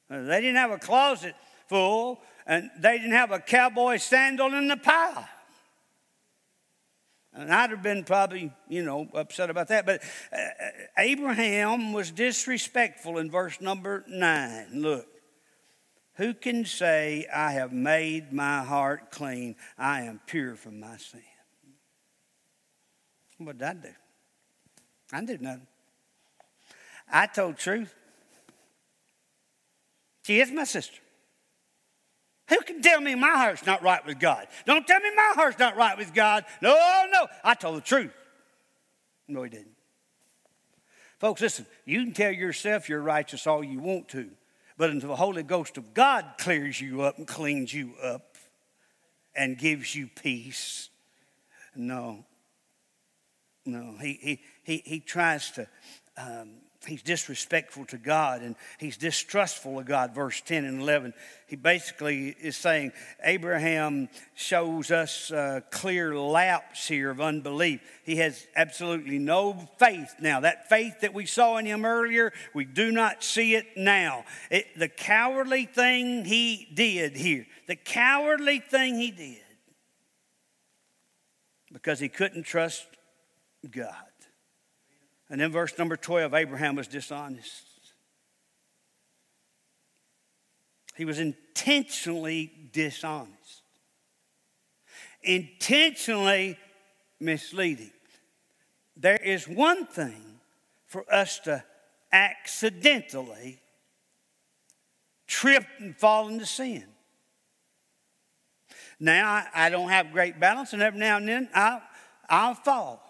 They 0.10 0.42
didn't 0.42 0.56
have 0.56 0.72
a 0.72 0.80
closet 0.80 1.36
full, 1.68 2.22
and 2.48 2.72
they 2.80 2.98
didn't 2.98 3.14
have 3.14 3.32
a 3.32 3.40
cowboy 3.40 3.98
sandal 3.98 4.54
in 4.54 4.68
the 4.68 4.78
pile. 4.78 5.28
And 7.44 7.54
I'd 7.54 7.70
have 7.72 7.84
been 7.84 8.04
probably, 8.04 8.52
you 8.70 8.84
know, 8.84 9.08
upset 9.14 9.50
about 9.50 9.68
that. 9.68 9.86
But 9.86 10.02
uh, 10.32 10.38
Abraham 10.98 11.94
was 11.94 12.12
disrespectful 12.12 13.18
in 13.18 13.30
verse 13.30 13.60
number 13.60 14.04
nine. 14.08 14.68
Look, 14.74 15.08
who 16.16 16.34
can 16.34 16.66
say, 16.66 17.28
I 17.34 17.52
have 17.54 17.74
made 17.74 18.32
my 18.32 18.64
heart 18.64 19.12
clean? 19.12 19.56
I 19.78 20.02
am 20.02 20.22
pure 20.26 20.56
from 20.56 20.80
my 20.80 20.98
sin. 20.98 21.22
What 23.40 23.58
did 23.58 23.68
I 23.68 23.74
do? 23.74 23.90
I 25.12 25.26
did 25.26 25.42
nothing. 25.42 25.68
I 27.12 27.28
told 27.28 27.58
truth. 27.58 27.94
She 30.24 30.40
is 30.40 30.52
my 30.52 30.64
sister. 30.64 31.03
Who 32.50 32.60
can 32.62 32.82
tell 32.82 33.00
me 33.00 33.16
my 33.16 33.32
heart's 33.32 33.66
not 33.66 33.82
right 33.82 34.06
with 34.06 34.20
God? 34.20 34.48
Don't 34.66 34.86
tell 34.86 35.00
me 35.00 35.10
my 35.16 35.32
heart's 35.36 35.60
not 35.60 35.78
right 35.78 35.98
with 35.98 36.14
God. 36.14 36.46
No, 36.62 36.76
no. 37.12 37.28
I 37.44 37.54
told 37.54 37.78
the 37.78 37.82
truth. 37.82 38.14
No, 39.28 39.44
he 39.44 39.50
didn't. 39.50 39.76
Folks, 41.20 41.40
listen, 41.40 41.66
you 41.86 42.04
can 42.04 42.14
tell 42.14 42.32
yourself 42.32 42.90
you're 42.90 43.02
righteous 43.02 43.48
all 43.48 43.64
you 43.64 43.80
want 43.80 44.10
to, 44.10 44.30
but 44.78 44.90
until 44.90 45.08
the 45.10 45.16
Holy 45.16 45.44
Ghost 45.44 45.78
of 45.78 45.94
God 45.94 46.26
clears 46.38 46.82
you 46.82 47.04
up 47.04 47.18
and 47.18 47.26
cleans 47.26 47.74
you 47.74 47.94
up 48.04 48.36
and 49.34 49.58
gives 49.58 49.96
you 49.96 50.10
peace, 50.22 50.90
no. 51.76 52.26
No, 53.66 53.96
he, 54.02 54.20
he, 54.22 54.42
he, 54.64 54.84
he 54.86 55.00
tries 55.00 55.52
to 55.52 55.68
um, 56.18 56.56
he's 56.86 57.02
disrespectful 57.02 57.86
to 57.86 57.98
God 57.98 58.42
and 58.42 58.56
he's 58.78 58.98
distrustful 58.98 59.80
of 59.80 59.86
God, 59.86 60.14
verse 60.14 60.42
10 60.42 60.66
and 60.66 60.82
11. 60.82 61.14
He 61.48 61.56
basically 61.56 62.30
is 62.30 62.58
saying 62.58 62.92
Abraham 63.24 64.10
shows 64.36 64.92
us 64.92 65.32
a 65.32 65.64
clear 65.72 66.16
lapse 66.16 66.88
here 66.88 67.10
of 67.10 67.22
unbelief. 67.22 67.82
He 68.04 68.18
has 68.18 68.46
absolutely 68.56 69.20
no 69.20 69.70
faith 69.78 70.16
now. 70.20 70.40
That 70.42 70.70
faith 70.70 71.02
that 71.02 71.14
we 71.14 71.26
saw 71.26 71.58
in 71.58 71.66
him 71.66 71.86
earlier, 71.86 72.34
we 72.54 72.66
do 72.66 72.92
not 72.92 73.24
see 73.24 73.56
it 73.56 73.66
now. 73.76 74.26
It, 74.50 74.68
the 74.78 74.90
cowardly 74.90 75.66
thing 75.66 76.26
he 76.26 76.68
did 76.74 77.16
here, 77.16 77.46
the 77.68 77.76
cowardly 77.76 78.60
thing 78.60 78.96
he 78.96 79.12
did, 79.12 79.38
because 81.72 82.00
he 82.00 82.10
couldn't 82.10 82.44
trust 82.44 82.86
God. 83.70 84.13
And 85.30 85.42
in 85.42 85.52
verse 85.52 85.78
number 85.78 85.96
12, 85.98 86.34
Abraham 86.34 86.76
was 86.76 86.88
dishonest. 86.88 87.64
He 90.96 91.06
was 91.06 91.20
intentionally 91.20 92.52
dishonest, 92.72 93.64
intentionally 95.24 96.58
misleading. 97.20 97.92
There 98.96 99.18
is 99.18 99.48
one 99.48 99.88
thing 99.88 100.40
for 100.86 101.04
us 101.12 101.40
to 101.40 101.64
accidentally 102.12 103.60
trip 105.26 105.66
and 105.80 105.98
fall 105.98 106.28
into 106.28 106.46
sin. 106.46 106.86
Now, 109.00 109.28
I, 109.28 109.66
I 109.66 109.70
don't 109.70 109.90
have 109.90 110.12
great 110.12 110.40
balance, 110.40 110.74
and 110.74 110.82
every 110.82 111.00
now 111.00 111.18
and 111.18 111.28
then 111.28 111.50
I'll, 111.56 111.82
I'll 112.30 112.54
fall. 112.54 113.03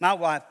My 0.00 0.14
wife 0.14 0.42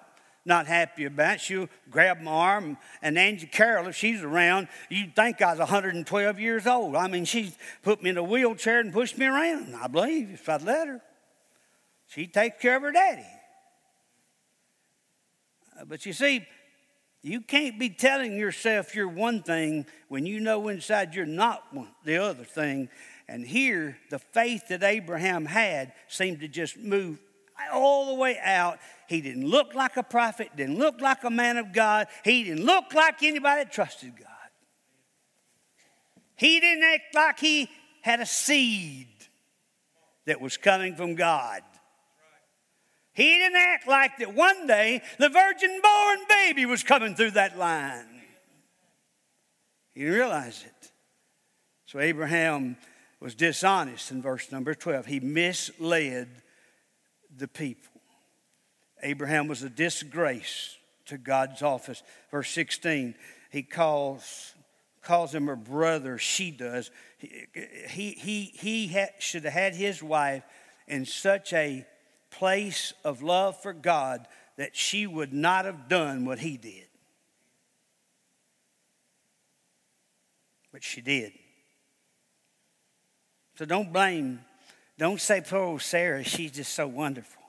not 0.46 0.68
happy 0.68 1.06
about. 1.06 1.40
She'll 1.40 1.70
grab 1.90 2.22
my 2.22 2.32
arm. 2.32 2.78
And 3.02 3.18
Angie 3.18 3.48
Carroll, 3.48 3.88
if 3.88 3.96
she's 3.96 4.22
around, 4.22 4.68
you'd 4.90 5.16
think 5.16 5.42
I 5.42 5.52
was 5.52 5.60
112 5.60 6.40
years 6.40 6.68
old. 6.68 6.96
I 6.96 7.08
mean, 7.08 7.26
she 7.26 7.54
put 7.84 8.02
me 8.02 8.10
in 8.10 8.18
a 8.18 8.24
wheelchair 8.24 8.80
and 8.80 8.92
pushed 8.92 9.18
me 9.18 9.26
around, 9.26 9.76
I 9.76 9.88
believe, 9.88 10.32
if 10.32 10.50
I'd 10.50 10.64
let 10.64 10.88
her. 10.88 11.02
She'd 12.08 12.34
take 12.34 12.60
care 12.60 12.78
of 12.78 12.82
her 12.82 12.92
daddy. 12.92 13.26
Uh, 15.80 15.86
but 15.86 16.06
you 16.06 16.14
see, 16.14 16.46
you 17.22 17.42
can't 17.42 17.78
be 17.78 17.90
telling 17.90 18.38
yourself 18.38 18.96
you're 18.96 19.08
one 19.08 19.44
thing 19.44 19.86
when 20.08 20.26
you 20.26 20.40
know 20.40 20.68
inside 20.70 21.14
you're 21.14 21.26
not 21.26 21.64
one, 21.72 21.90
the 22.06 22.18
other 22.18 22.44
thing. 22.44 22.90
And 23.28 23.46
here, 23.46 23.98
the 24.10 24.20
faith 24.20 24.70
that 24.70 24.82
Abraham 24.82 25.46
had 25.46 25.94
seemed 26.08 26.40
to 26.40 26.48
just 26.48 26.78
move 26.78 27.20
all 27.74 28.08
the 28.08 28.14
way 28.16 28.38
out. 28.44 28.80
He 29.08 29.22
didn't 29.22 29.48
look 29.48 29.74
like 29.74 29.98
a 29.98 30.04
prophet, 30.04 30.50
didn't 30.56 30.78
look 30.78 31.02
like 31.02 31.24
a 31.24 31.30
man 31.30 31.58
of 31.58 31.74
God. 31.74 32.08
He 32.24 32.44
didn't 32.44 32.66
look 32.66 32.94
like 32.94 33.24
anybody 33.24 33.64
that 33.64 33.72
trusted 33.72 34.14
God. 34.18 34.28
He 36.36 36.60
didn't 36.60 36.84
act 36.84 37.16
like 37.16 37.40
he 37.40 37.70
had 38.02 38.20
a 38.20 38.26
seed 38.26 39.08
that 40.26 40.40
was 40.40 40.58
coming 40.58 40.96
from 40.96 41.16
God. 41.16 41.62
He 43.14 43.24
didn't 43.24 43.58
act 43.58 43.88
like 43.88 44.18
that 44.20 44.34
one 44.34 44.68
day 44.68 45.02
the 45.18 45.28
virgin 45.28 45.82
born 45.82 46.20
baby 46.30 46.66
was 46.66 46.84
coming 46.84 47.16
through 47.16 47.32
that 47.32 47.58
line. 47.58 48.22
He 49.94 50.02
didn't 50.02 50.16
realize 50.16 50.64
it. 50.66 50.92
So 51.86 52.00
Abraham 52.00 52.78
was 53.20 53.36
dishonest 53.36 54.12
in 54.12 54.22
verse 54.22 54.52
number 54.52 54.74
12. 54.74 55.08
He 55.08 55.20
misled 55.20 56.30
the 57.40 57.48
people. 57.48 58.02
Abraham 59.02 59.48
was 59.48 59.64
a 59.64 59.70
disgrace 59.70 60.78
to 61.06 61.18
God's 61.18 61.62
office. 61.62 62.04
Verse 62.32 62.50
16, 62.52 63.16
he 63.50 63.64
calls, 63.64 64.54
calls 65.02 65.34
him 65.34 65.50
a 65.50 65.56
brother, 65.56 66.18
she 66.18 66.52
does. 66.52 66.92
He, 67.18 67.48
he, 67.90 68.12
he, 68.12 68.44
he 68.44 68.88
had, 68.88 69.10
should 69.20 69.46
have 69.46 69.54
had 69.54 69.76
his 69.76 70.04
wife 70.04 70.44
in 70.88 71.06
such 71.06 71.54
a 71.54 71.86
place 72.30 72.94
of 73.04 73.24
love 73.24 73.60
for 73.62 73.74
God 73.74 74.28
that 74.58 74.76
she 74.76 75.08
would 75.08 75.34
not 75.34 75.66
have 75.66 75.88
done 75.88 76.26
what 76.26 76.40
he 76.40 76.58
did. 76.58 76.86
But 80.72 80.84
she 80.84 81.02
did. 81.02 81.32
So 83.58 83.66
don't 83.66 83.92
blame 83.92 84.42
don't 85.00 85.22
say, 85.22 85.42
poor 85.42 85.80
Sarah, 85.80 86.26
she's 86.26 86.52
just 86.52 86.74
so 86.74 86.86
wonderful. 86.86 87.42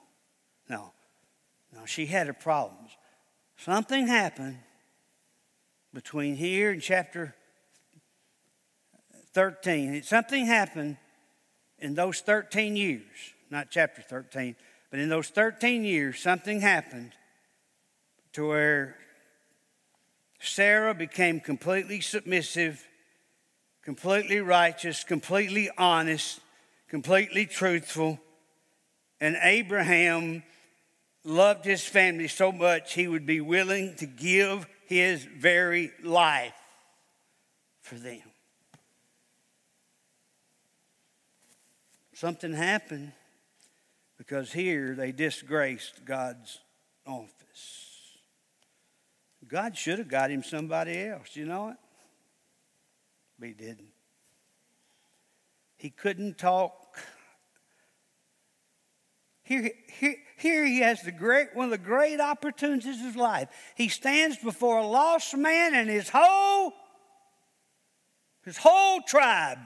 No, 0.69 0.93
no, 1.73 1.85
she 1.85 2.05
had 2.05 2.27
her 2.27 2.33
problems. 2.33 2.91
Something 3.57 4.07
happened 4.07 4.57
between 5.93 6.35
here 6.35 6.71
and 6.71 6.81
chapter 6.81 7.35
13. 9.33 10.01
Something 10.03 10.45
happened 10.45 10.95
in 11.77 11.93
those 11.93 12.21
13 12.21 12.77
years, 12.77 13.03
not 13.49 13.67
chapter 13.69 14.01
13, 14.01 14.55
but 14.89 15.01
in 15.01 15.09
those 15.09 15.27
13 15.27 15.83
years, 15.83 16.19
something 16.21 16.61
happened 16.61 17.11
to 18.31 18.47
where 18.47 18.95
Sarah 20.39 20.93
became 20.93 21.41
completely 21.41 21.99
submissive, 21.99 22.87
completely 23.83 24.39
righteous, 24.39 25.03
completely 25.03 25.69
honest, 25.77 26.39
completely 26.91 27.45
truthful. 27.45 28.19
And 29.21 29.37
Abraham 29.41 30.43
loved 31.23 31.63
his 31.63 31.85
family 31.85 32.27
so 32.27 32.51
much 32.51 32.93
he 32.93 33.07
would 33.07 33.25
be 33.25 33.39
willing 33.39 33.95
to 33.95 34.05
give 34.05 34.67
his 34.87 35.23
very 35.23 35.91
life 36.03 36.53
for 37.81 37.95
them. 37.95 38.21
Something 42.13 42.51
happened 42.53 43.13
because 44.17 44.51
here 44.51 44.93
they 44.93 45.13
disgraced 45.13 46.03
God's 46.03 46.59
office. 47.07 47.87
God 49.47 49.77
should 49.77 49.97
have 49.97 50.09
got 50.09 50.29
him 50.29 50.43
somebody 50.43 50.99
else. 50.99 51.35
You 51.37 51.45
know 51.45 51.69
it? 51.69 51.77
But 53.39 53.47
he 53.47 53.53
didn't. 53.53 53.91
He 55.77 55.89
couldn't 55.89 56.37
talk. 56.37 56.80
Here, 59.51 59.71
here, 59.99 60.15
here 60.37 60.65
he 60.65 60.79
has 60.79 61.01
the 61.01 61.11
great, 61.11 61.53
one 61.53 61.65
of 61.65 61.71
the 61.71 61.77
great 61.77 62.21
opportunities 62.21 62.99
of 63.01 63.05
his 63.05 63.15
life. 63.17 63.49
He 63.75 63.89
stands 63.89 64.37
before 64.37 64.77
a 64.77 64.87
lost 64.87 65.35
man 65.35 65.75
and 65.75 65.89
his 65.89 66.07
whole, 66.07 66.71
his 68.45 68.55
whole 68.55 69.01
tribe. 69.01 69.59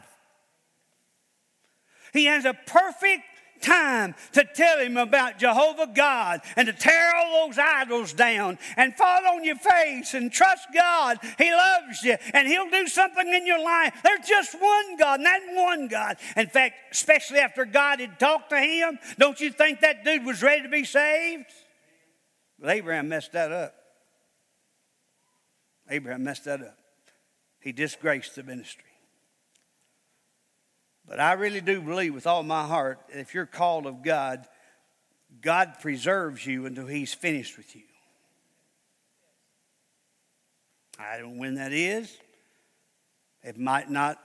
He 2.13 2.25
has 2.25 2.45
a 2.45 2.55
perfect 2.65 3.25
time 3.66 4.16
to 4.34 4.43
tell 4.43 4.80
him 4.80 4.97
about 4.97 5.39
Jehovah 5.39 5.89
God 5.93 6.41
and 6.55 6.68
to 6.68 6.74
tear 6.74 7.16
all 7.16 7.47
those 7.47 7.57
idols 7.57 8.13
down 8.13 8.59
and 8.78 8.95
fall 8.95 9.26
on 9.28 9.43
your 9.43 9.55
face 9.55 10.13
and 10.13 10.32
trust 10.32 10.68
God. 10.74 11.18
He 11.38 11.51
loves 11.51 12.03
you 12.03 12.18
and 12.34 12.47
He'll 12.47 12.70
do 12.70 12.88
something 12.88 13.28
in 13.28 13.47
your 13.47 13.63
life. 13.63 13.93
There's 14.03 14.28
just 14.28 14.53
one 14.53 14.97
God, 14.97 15.20
and 15.20 15.26
that 15.26 15.41
one 15.53 15.88
God. 15.88 16.18
In 16.38 16.47
fact, 16.47 16.76
especially 16.91 17.39
after 17.39 17.66
God 17.66 17.99
had 17.99 18.20
talked 18.20 18.49
to 18.51 18.57
him, 18.57 18.99
don't 19.18 19.39
you 19.39 19.51
think 19.51 19.82
that 19.82 20.03
dude 20.03 20.26
was 20.26 20.41
ready 20.41 20.63
to 20.63 20.70
be 20.70 20.84
saved? 20.84 21.51
But 22.59 22.72
Abraham 22.72 23.09
messed 23.09 23.34
that 23.34 23.51
up. 23.51 23.76
Abraham 25.89 26.24
messed 26.24 26.45
that 26.45 26.61
up. 26.61 26.78
He 27.59 27.72
disgraced 27.72 28.36
the 28.36 28.43
ministry. 28.43 28.95
But 31.08 31.20
I 31.20 31.34
really 31.34 31.62
do 31.62 31.82
believe 31.82 32.14
with 32.14 32.26
all 32.26 32.43
my 32.43 32.66
heart, 32.66 32.99
if 33.10 33.34
you're 33.34 33.45
called 33.45 33.86
of 33.86 34.03
God, 34.03 34.47
God 35.41 35.76
preserves 35.82 36.45
you 36.45 36.66
until 36.66 36.88
He's 36.88 37.14
finished 37.14 37.58
with 37.58 37.76
you. 37.76 37.84
I 40.97 41.18
don't 41.18 41.34
know 41.34 41.39
when 41.39 41.56
that 41.56 41.74
is. 41.74 42.16
It 43.43 43.60
might 43.60 43.89
not 43.89 44.18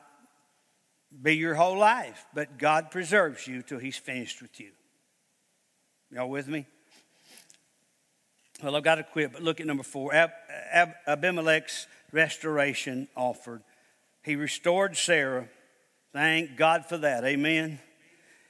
be 1.20 1.36
your 1.36 1.54
whole 1.54 1.76
life, 1.76 2.24
but 2.32 2.58
God 2.58 2.90
preserves 2.90 3.46
you 3.46 3.62
till 3.62 3.78
He's 3.78 3.98
finished 3.98 4.40
with 4.40 4.58
you. 4.60 4.70
Y'all 6.10 6.30
with 6.30 6.48
me? 6.48 6.66
Well, 8.62 8.76
I've 8.76 8.82
got 8.82 8.96
to 8.96 9.04
quit, 9.04 9.32
but 9.32 9.42
look 9.42 9.60
at 9.60 9.66
number 9.66 9.82
four 9.82 10.14
Ab- 10.14 10.32
Ab- 10.70 10.94
Abimelech's 11.06 11.86
restoration 12.12 13.08
offered. 13.16 13.62
He 14.22 14.36
restored 14.36 14.96
Sarah 14.96 15.48
Thank 16.12 16.56
God 16.56 16.86
for 16.86 16.98
that. 16.98 17.24
Amen. 17.24 17.78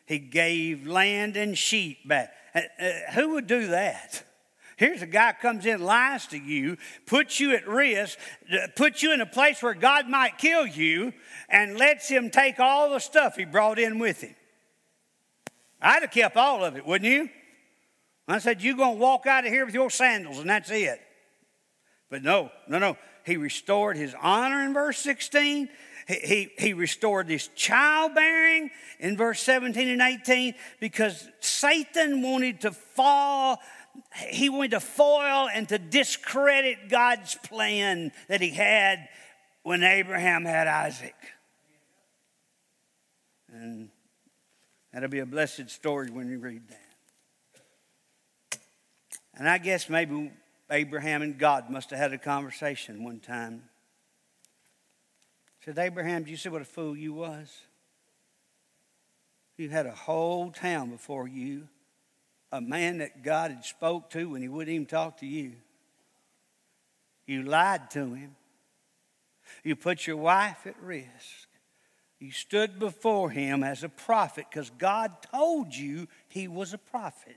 He 0.07 0.19
gave 0.19 0.87
land 0.87 1.37
and 1.37 1.57
sheep 1.57 2.07
back. 2.09 2.33
Uh, 2.55 2.61
uh, 2.81 2.91
who 3.15 3.31
would 3.35 3.47
do 3.47 3.69
that? 3.69 4.25
Here's 4.77 5.03
a 5.03 5.07
guy 5.07 5.35
comes 5.35 5.67
in, 5.67 5.83
lies 5.83 6.27
to 6.29 6.39
you, 6.39 6.79
puts 7.05 7.39
you 7.39 7.55
at 7.55 7.69
risk, 7.69 8.19
puts 8.77 9.03
you 9.03 9.13
in 9.13 9.21
a 9.21 9.27
place 9.27 9.63
where 9.63 9.75
God 9.75 10.09
might 10.09 10.39
kill 10.39 10.67
you, 10.67 11.13
and 11.51 11.77
lets 11.77 12.09
him 12.09 12.31
take 12.31 12.59
all 12.59 12.89
the 12.89 12.99
stuff 12.99 13.37
he 13.37 13.45
brought 13.45 13.79
in 13.79 13.99
with 13.99 14.23
him. 14.23 14.35
I'd 15.83 16.03
have 16.03 16.11
kept 16.11 16.37
all 16.37 16.65
of 16.65 16.77
it, 16.77 16.87
wouldn't 16.87 17.11
you? 17.11 17.29
I 18.27 18.39
said, 18.39 18.63
You're 18.63 18.77
going 18.77 18.97
to 18.97 19.01
walk 19.01 19.27
out 19.27 19.45
of 19.45 19.53
here 19.53 19.67
with 19.67 19.75
your 19.75 19.91
sandals, 19.91 20.39
and 20.39 20.49
that's 20.49 20.71
it. 20.71 21.01
But 22.09 22.23
no, 22.23 22.51
no, 22.69 22.79
no. 22.79 22.97
He 23.27 23.37
restored 23.37 23.97
his 23.97 24.15
honor 24.21 24.65
in 24.65 24.73
verse 24.73 24.99
16. 24.99 25.69
He, 26.11 26.51
he 26.59 26.73
restored 26.73 27.29
his 27.29 27.49
childbearing 27.55 28.71
in 28.99 29.17
verse 29.17 29.41
17 29.43 29.89
and 29.89 30.03
18 30.03 30.55
because 30.81 31.29
Satan 31.39 32.23
wanted 32.23 32.63
to 32.63 32.73
fall, 32.73 33.61
he 34.29 34.49
wanted 34.49 34.73
to 34.73 34.81
foil 34.81 35.49
and 35.49 35.69
to 35.69 35.79
discredit 35.79 36.89
God's 36.89 37.37
plan 37.37 38.11
that 38.29 38.41
he 38.41 38.51
had 38.51 39.09
when 39.63 39.85
Abraham 39.85 40.45
had 40.45 40.67
Isaac. 40.67 41.15
And 43.53 43.91
that'll 44.93 45.09
be 45.09 45.21
a 45.21 45.27
blessed 45.27 45.71
story 45.71 46.11
when 46.11 46.29
you 46.29 46.39
read 46.39 46.69
that. 46.69 46.81
And 49.35 49.49
I 49.49 49.59
guess 49.59 49.89
maybe 49.89 50.33
Abraham 50.71 51.23
and 51.23 51.39
God 51.39 51.71
must 51.71 51.91
have 51.91 51.99
had 51.99 52.13
a 52.13 52.19
conversation 52.19 53.05
one 53.05 53.21
time. 53.21 53.70
Said, 55.65 55.79
Abraham, 55.79 56.25
do 56.25 56.31
you 56.31 56.37
see 56.37 56.49
what 56.49 56.63
a 56.63 56.67
fool 56.67 56.97
you 56.97 57.13
was? 57.13 57.55
You 59.57 59.69
had 59.69 59.87
a 59.87 59.93
whole 59.93 60.51
town 60.51 60.91
before 60.91 61.29
you, 61.29 61.69
a 62.51 62.63
man 62.63 62.99
that 62.99 63.23
God 63.23 63.51
had 63.51 63.65
spoke 63.65 64.09
to 64.11 64.31
when 64.31 64.41
he 64.41 64.49
wouldn't 64.49 64.75
even 64.75 64.87
talk 64.87 65.19
to 65.19 65.27
you. 65.27 65.53
You 67.27 67.43
lied 67.43 67.91
to 67.91 68.15
him. 68.15 68.37
You 69.63 69.77
put 69.77 70.07
your 70.07 70.17
wife 70.17 70.67
at 70.67 70.81
risk. 70.83 71.49
You 72.19 72.33
stood 72.33 72.79
before 72.79 73.31
him 73.31 73.63
as 73.63 73.83
a 73.83 73.89
prophet 73.89 74.47
because 74.51 74.71
God 74.71 75.13
told 75.31 75.75
you 75.75 76.09
he 76.29 76.49
was 76.49 76.73
a 76.73 76.79
prophet. 76.79 77.37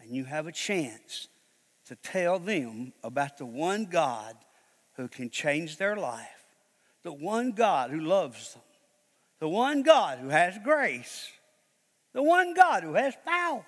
And 0.00 0.14
you 0.14 0.24
have 0.24 0.46
a 0.46 0.52
chance 0.52 1.28
to 1.86 1.96
tell 1.96 2.38
them 2.38 2.92
about 3.02 3.36
the 3.36 3.46
one 3.46 3.84
God 3.84 4.36
who 5.00 5.08
can 5.08 5.30
change 5.30 5.78
their 5.78 5.96
life, 5.96 6.44
the 7.02 7.12
one 7.12 7.52
God 7.52 7.90
who 7.90 8.00
loves 8.00 8.52
them, 8.52 8.62
the 9.38 9.48
one 9.48 9.82
God 9.82 10.18
who 10.18 10.28
has 10.28 10.58
grace, 10.62 11.30
the 12.12 12.22
one 12.22 12.52
God 12.52 12.82
who 12.82 12.92
has 12.92 13.14
power. 13.26 13.64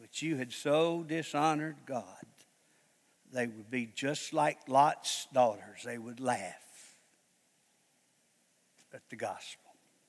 But 0.00 0.20
you 0.20 0.34
had 0.36 0.52
so 0.52 1.04
dishonored 1.04 1.76
God, 1.86 2.26
they 3.32 3.46
would 3.46 3.70
be 3.70 3.88
just 3.94 4.32
like 4.32 4.58
Lot's 4.68 5.28
daughters. 5.32 5.82
They 5.84 5.98
would 5.98 6.18
laugh 6.18 6.96
at 8.92 9.08
the 9.10 9.16
gospel. 9.16 9.67